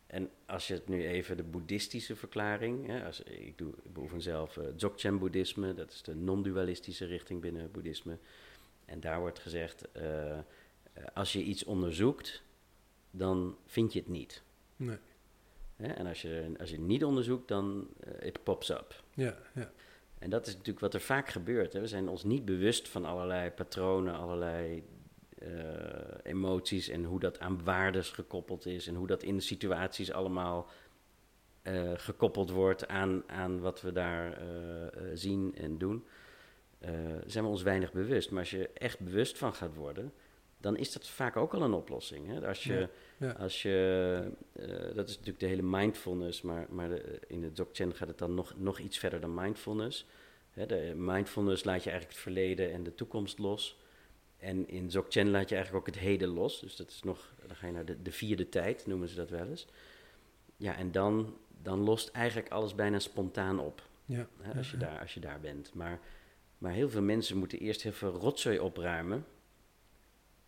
[0.06, 4.20] En als je het nu even de boeddhistische verklaring, hè, als, ik, doe, ik beoefen
[4.20, 8.18] zelf eh, Dzogchen-boeddhisme, dat is de non-dualistische richting binnen het boeddhisme.
[8.84, 10.42] En daar wordt gezegd, eh, eh,
[11.14, 12.42] als je iets onderzoekt,
[13.10, 14.42] dan vind je het niet.
[14.76, 14.98] Nee.
[15.76, 15.86] Hè?
[15.86, 19.02] En als je, als je het niet onderzoekt, dan eh, it pops up.
[19.14, 19.72] Ja, ja.
[20.26, 21.72] En dat is natuurlijk wat er vaak gebeurt.
[21.72, 21.80] Hè.
[21.80, 24.84] We zijn ons niet bewust van allerlei patronen, allerlei
[25.38, 25.48] eh,
[26.22, 30.68] emoties en hoe dat aan waardes gekoppeld is en hoe dat in de situaties allemaal
[31.62, 34.46] eh, gekoppeld wordt aan, aan wat we daar eh,
[35.14, 36.06] zien en doen.
[37.26, 38.30] Zijn we ons weinig bewust.
[38.30, 40.12] Maar als je echt bewust van gaat worden,
[40.58, 42.26] dan is dat vaak ook al een oplossing.
[42.26, 42.48] Hè?
[42.48, 43.30] Als je, ja.
[43.30, 47.94] Als je eh, dat is natuurlijk de hele mindfulness, maar, maar de- in de Dzogchen
[47.94, 50.06] gaat het dan nog, nog iets verder dan mindfulness.
[50.50, 53.78] Hè, de mindfulness laat je eigenlijk het verleden en de toekomst los.
[54.36, 56.60] En in Dzogchen laat je eigenlijk ook het heden los.
[56.60, 59.30] Dus dat is nog, dan ga je naar de, de vierde tijd, noemen ze dat
[59.30, 59.66] wel eens.
[60.56, 63.82] Ja, en dan, dan lost eigenlijk alles bijna spontaan op.
[64.04, 64.26] ja.
[64.40, 65.74] Hè, als, je daar, als je daar bent.
[65.74, 65.98] Maar,
[66.58, 69.24] maar heel veel mensen moeten eerst heel veel rotzooi opruimen.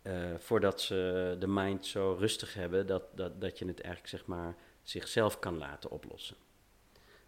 [0.09, 4.25] Eh, voordat ze de mind zo rustig hebben dat, dat, dat je het eigenlijk zeg
[4.25, 6.35] maar zichzelf kan laten oplossen.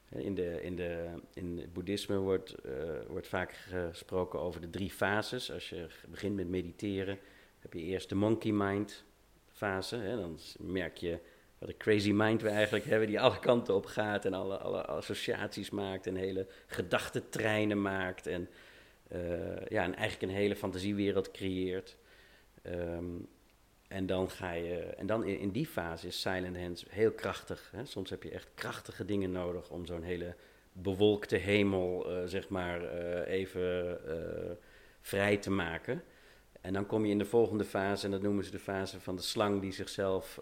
[0.10, 2.74] In, de, in, de, in het boeddhisme wordt, eh,
[3.08, 3.52] wordt vaak
[3.92, 5.52] gesproken over de drie fases.
[5.52, 7.20] Als je begint met mediteren,
[7.60, 9.04] heb je eerst de monkey mind
[9.52, 9.96] fase.
[9.96, 11.20] Hè, dan merk je
[11.58, 14.86] wat een crazy mind we eigenlijk hebben, die alle kanten op gaat en alle, alle
[14.86, 18.28] associaties maakt en hele gedachtentreinen maakt.
[18.28, 18.50] En,
[19.08, 21.98] eh, ja, en eigenlijk een hele fantasiewereld creëert.
[22.62, 23.16] Ehm,
[23.88, 27.72] en dan ga je, en dan in, die fase is Silent Hands heel krachtig.
[27.76, 27.86] Hè?
[27.86, 30.36] Soms heb je echt krachtige dingen nodig om zo'n hele
[30.74, 34.52] bewolkte hemel, eh, zeg maar, eh, even eh,
[35.02, 36.04] vrij te maken.
[36.62, 39.16] En dan kom je in de volgende fase, en dat noemen ze de fase van
[39.16, 40.40] de slang die zichzelf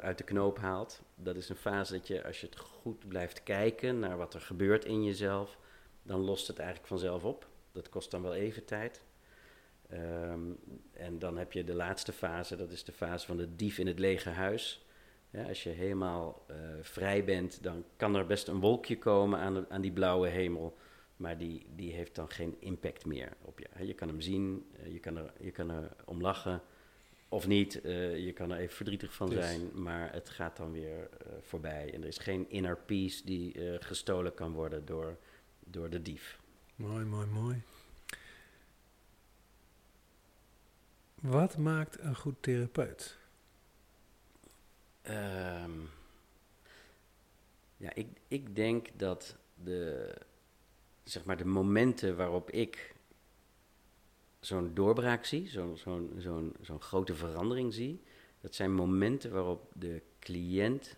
[0.00, 1.02] uit de knoop haalt.
[1.14, 4.40] Dat is een fase dat je, als je het goed blijft kijken naar wat er
[4.40, 5.58] gebeurt in jezelf,
[6.02, 7.46] dan lost het eigenlijk vanzelf op.
[7.72, 9.02] Dat kost dan wel even tijd.
[9.90, 10.40] Ehm,
[10.92, 13.86] en dan heb je de laatste fase, dat is de fase van de dief in
[13.86, 14.84] het lege huis.
[15.30, 19.54] Ja, als je helemaal eh, vrij bent, dan kan er best een wolkje komen aan,
[19.54, 20.76] de- aan die blauwe hemel.
[21.16, 23.86] Maar die, die heeft dan geen impact meer op je.
[23.86, 26.62] Je kan hem zien, eh, je kan er, je kan er om lachen
[27.28, 27.80] of niet.
[27.80, 31.08] eh, je kan er even verdrietig van Dus- zijn, maar het gaat dan weer
[31.40, 31.94] voorbij.
[31.94, 35.16] En er is geen inner peace die gestolen kan worden door,
[35.64, 36.38] door de dief.
[36.76, 37.62] Mooi, mooi, mooi.
[41.20, 43.18] Wat maakt een goed therapeut?
[45.02, 45.80] Ehm,
[47.76, 50.14] ja, ik, ik denk dat de,
[51.04, 52.94] zeg maar de momenten waarop ik
[54.40, 58.02] zo'n doorbraak zie, zo'n zo'n zo'n zo'n grote verandering zie,
[58.40, 60.96] dat zijn momenten waarop de cliënt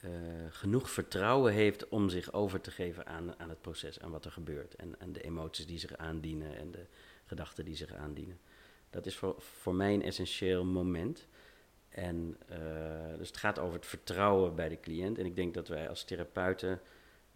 [0.00, 0.10] eh,
[0.50, 4.32] genoeg vertrouwen heeft om zich over te geven aan, aan het proces, aan wat er
[4.32, 4.74] gebeurt.
[4.74, 6.86] En, en de emoties die zich aandienen en de
[7.24, 8.38] gedachten die zich aandienen.
[8.92, 11.26] Dat is voor, voor mij een essentieel moment.
[11.88, 12.56] En uh,
[13.18, 15.18] dus het gaat over het vertrouwen bij de cliënt.
[15.18, 16.80] En ik denk dat wij als therapeuten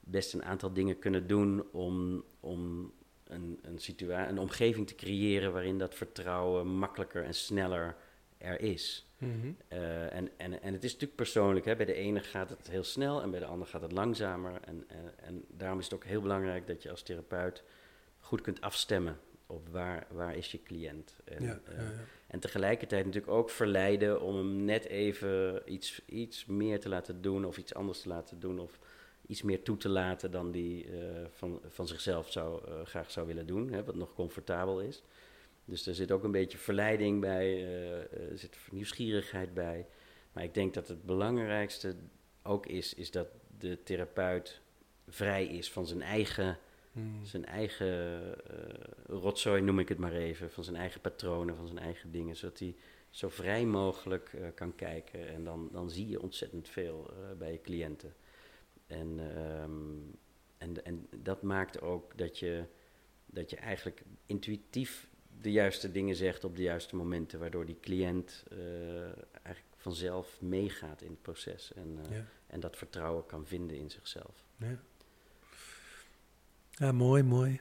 [0.00, 2.92] best een aantal dingen kunnen doen om, om
[3.24, 7.96] een, een, situa een omgeving te creëren waarin dat vertrouwen makkelijker en sneller
[8.38, 9.06] er is.
[9.18, 9.52] Mhm.
[9.72, 11.66] Uh, en, en, en het is natuurlijk persoonlijk.
[11.66, 11.76] Hè?
[11.76, 14.60] Bij de ene gaat het heel snel en bij de ander gaat het langzamer.
[14.64, 17.62] En, en, en daarom is het ook heel belangrijk dat je als therapeut
[18.20, 21.16] goed kunt afstemmen op waar, waar is je cliënt.
[21.24, 21.92] En, Ja, eh, ja, ja.
[22.26, 27.44] en tegelijkertijd natuurlijk ook verleiden om hem net even iets, iets meer te laten doen
[27.44, 28.78] of iets anders te laten doen of
[29.26, 33.26] iets meer toe te laten dan die eh, van, van zichzelf zou, eh, graag zou
[33.26, 35.02] willen doen, hè, wat nog comfortabel is.
[35.64, 37.64] Dus er zit ook een beetje verleiding bij,
[38.30, 39.86] er zit nieuwsgierigheid bij.
[40.32, 41.94] Maar ik denk dat het belangrijkste
[42.42, 43.28] ook is, is dat
[43.58, 44.60] de therapeut
[45.08, 46.58] vrij is van zijn eigen
[46.96, 47.24] Mm.
[47.24, 47.86] zijn eigen
[48.50, 52.36] eh, rotzooi, noem ik het maar even, van zijn eigen patronen, van zijn eigen dingen,
[52.36, 52.76] zodat hij
[53.10, 55.28] zo vrij mogelijk eh, kan kijken.
[55.28, 58.14] En dan, dan zie je ontzettend veel eh, bij je cliënten.
[58.86, 59.70] En, ehm,
[60.58, 62.64] en, en dat maakt ook dat je,
[63.26, 65.08] dat je eigenlijk intuïtief
[65.40, 68.44] de juiste dingen zegt op de juiste momenten, waardoor die cliënt
[69.42, 72.24] eigenlijk vanzelf meegaat in het proces en, Ja.
[72.46, 74.44] en dat vertrouwen kan vinden in zichzelf.
[74.56, 74.78] Ja.
[76.76, 77.60] Ja, mooi, mooi.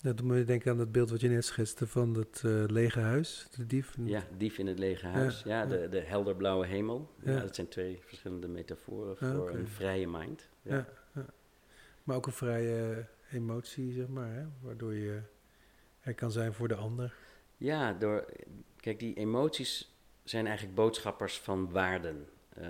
[0.00, 3.00] Dat doet me denken aan dat beeld wat je net schetste van dat eh, lege
[3.00, 3.94] huis, de dief.
[4.04, 5.42] Ja, dief in het lege huis.
[5.42, 5.66] Ja, ja.
[5.66, 7.10] de, de helderblauwe hemel.
[7.22, 7.32] Ja.
[7.32, 7.40] Ja.
[7.40, 10.48] dat zijn twee verschillende metaforen Ah, voor een vrije mind.
[10.62, 10.74] Ja.
[10.74, 11.26] Ja, ja.
[12.04, 14.44] Maar ook een vrije emotie, zeg maar, hè?
[14.60, 15.20] waardoor je
[16.00, 17.14] er kan zijn voor de ander.
[17.56, 18.24] Ja, door,
[18.76, 19.94] kijk, die emoties
[20.24, 22.26] zijn eigenlijk boodschappers van waarden.
[22.48, 22.68] Eh,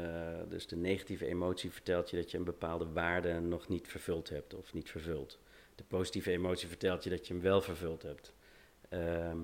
[0.49, 4.55] dus de negatieve emotie vertelt je dat je een bepaalde waarde nog niet vervuld hebt
[4.55, 5.39] of niet vervult.
[5.77, 8.33] De positieve emotie vertelt je dat je hem wel vervuld hebt.
[8.89, 9.39] Ehm,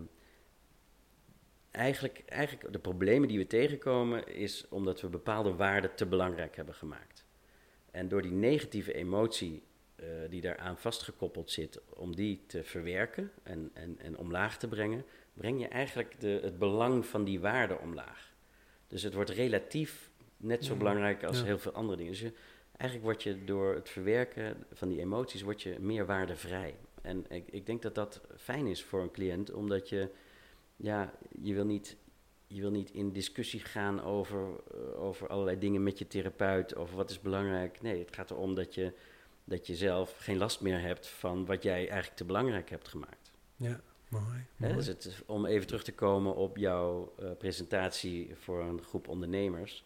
[1.70, 6.74] eigenlijk, eigenlijk de problemen die we tegenkomen is omdat we bepaalde waarden te belangrijk hebben
[6.74, 7.24] gemaakt.
[7.90, 9.62] En door die negatieve emotie
[9.96, 15.04] eh, die daaraan vastgekoppeld zit, om die te verwerken en, en, en omlaag te brengen,
[15.34, 18.34] breng je eigenlijk de, het belang van die waarde omlaag.
[18.86, 21.44] Dus het wordt relatief net zo Ja, belangrijk als ja.
[21.44, 22.12] heel veel andere dingen.
[22.12, 22.32] Dus je,
[22.76, 26.76] eigenlijk word je door het verwerken van die emoties, word je meer waardevrij.
[27.02, 30.10] En ik, ik denk dat dat fijn is voor een cliënt, omdat je,
[30.76, 31.12] ja,
[31.42, 31.96] je wil niet,
[32.46, 36.96] je wil niet in discussie gaan over, eh, over allerlei dingen met je therapeut, over
[36.96, 37.82] wat is belangrijk.
[37.82, 38.92] Nee, het gaat erom dat je,
[39.44, 43.30] dat je zelf geen last meer hebt van wat jij eigenlijk te belangrijk hebt gemaakt.
[43.56, 44.74] Ja, mooi.
[44.74, 49.84] Dus het, om even terug te komen op jouw eh, presentatie voor een groep ondernemers.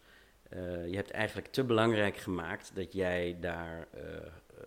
[0.49, 4.01] Eh, je hebt eigenlijk te belangrijk gemaakt dat jij daar eh,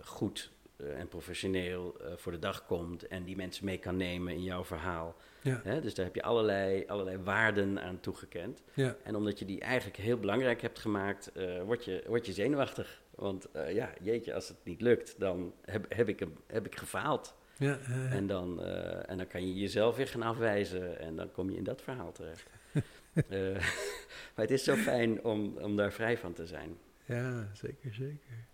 [0.04, 4.42] goed eh, en professioneel voor de dag komt en die mensen mee kan nemen in
[4.42, 5.16] jouw verhaal.
[5.42, 8.62] ja, Hè, dus daar heb je allerlei, allerlei waarden aan toegekend.
[8.74, 12.32] ja, En omdat je die eigenlijk heel belangrijk hebt gemaakt, eh, word, je, word je
[12.32, 13.02] zenuwachtig.
[13.14, 17.34] Want ja, jeetje, als het niet lukt, dan heb, heb, ik, hem, heb ik gefaald.
[17.56, 17.78] ja.
[18.10, 18.62] En dan,
[19.06, 22.12] en dan kan je jezelf weer gaan afwijzen en dan kom je in dat verhaal
[22.12, 22.50] terecht.
[23.28, 23.38] Eh,
[24.34, 26.76] maar het is zo fijn om, om daar vrij van te zijn.
[27.04, 28.48] Ja, zeker, zeker.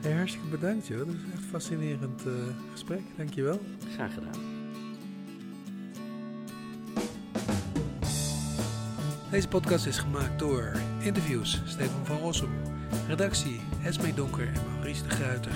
[0.00, 0.98] Hey, hartstikke bedankt, joh.
[0.98, 2.32] Dat is echt een fascinerend eh,
[2.72, 3.00] gesprek.
[3.16, 3.60] Dankjewel.
[3.94, 4.62] Graag gedaan.
[9.30, 12.50] Deze podcast is gemaakt door interviews Stefan van Rossum,
[13.08, 15.52] redactie Esmee Donker en Maurice de Gruiter.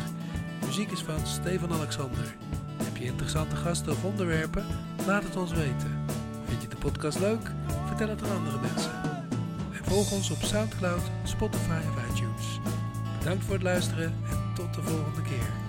[0.65, 2.37] Muziek is van Stefan Alexander.
[2.83, 4.67] Heb je interessante gasten of onderwerpen?
[5.07, 6.06] Laat het ons weten.
[6.93, 7.51] Podcast leuk?
[7.87, 8.91] Vertel het aan andere mensen.
[9.73, 12.61] En volg ons op Soundcloud, Spotify of iTunes.
[13.19, 15.66] Bedankt voor het luisteren en tot de volgende keer.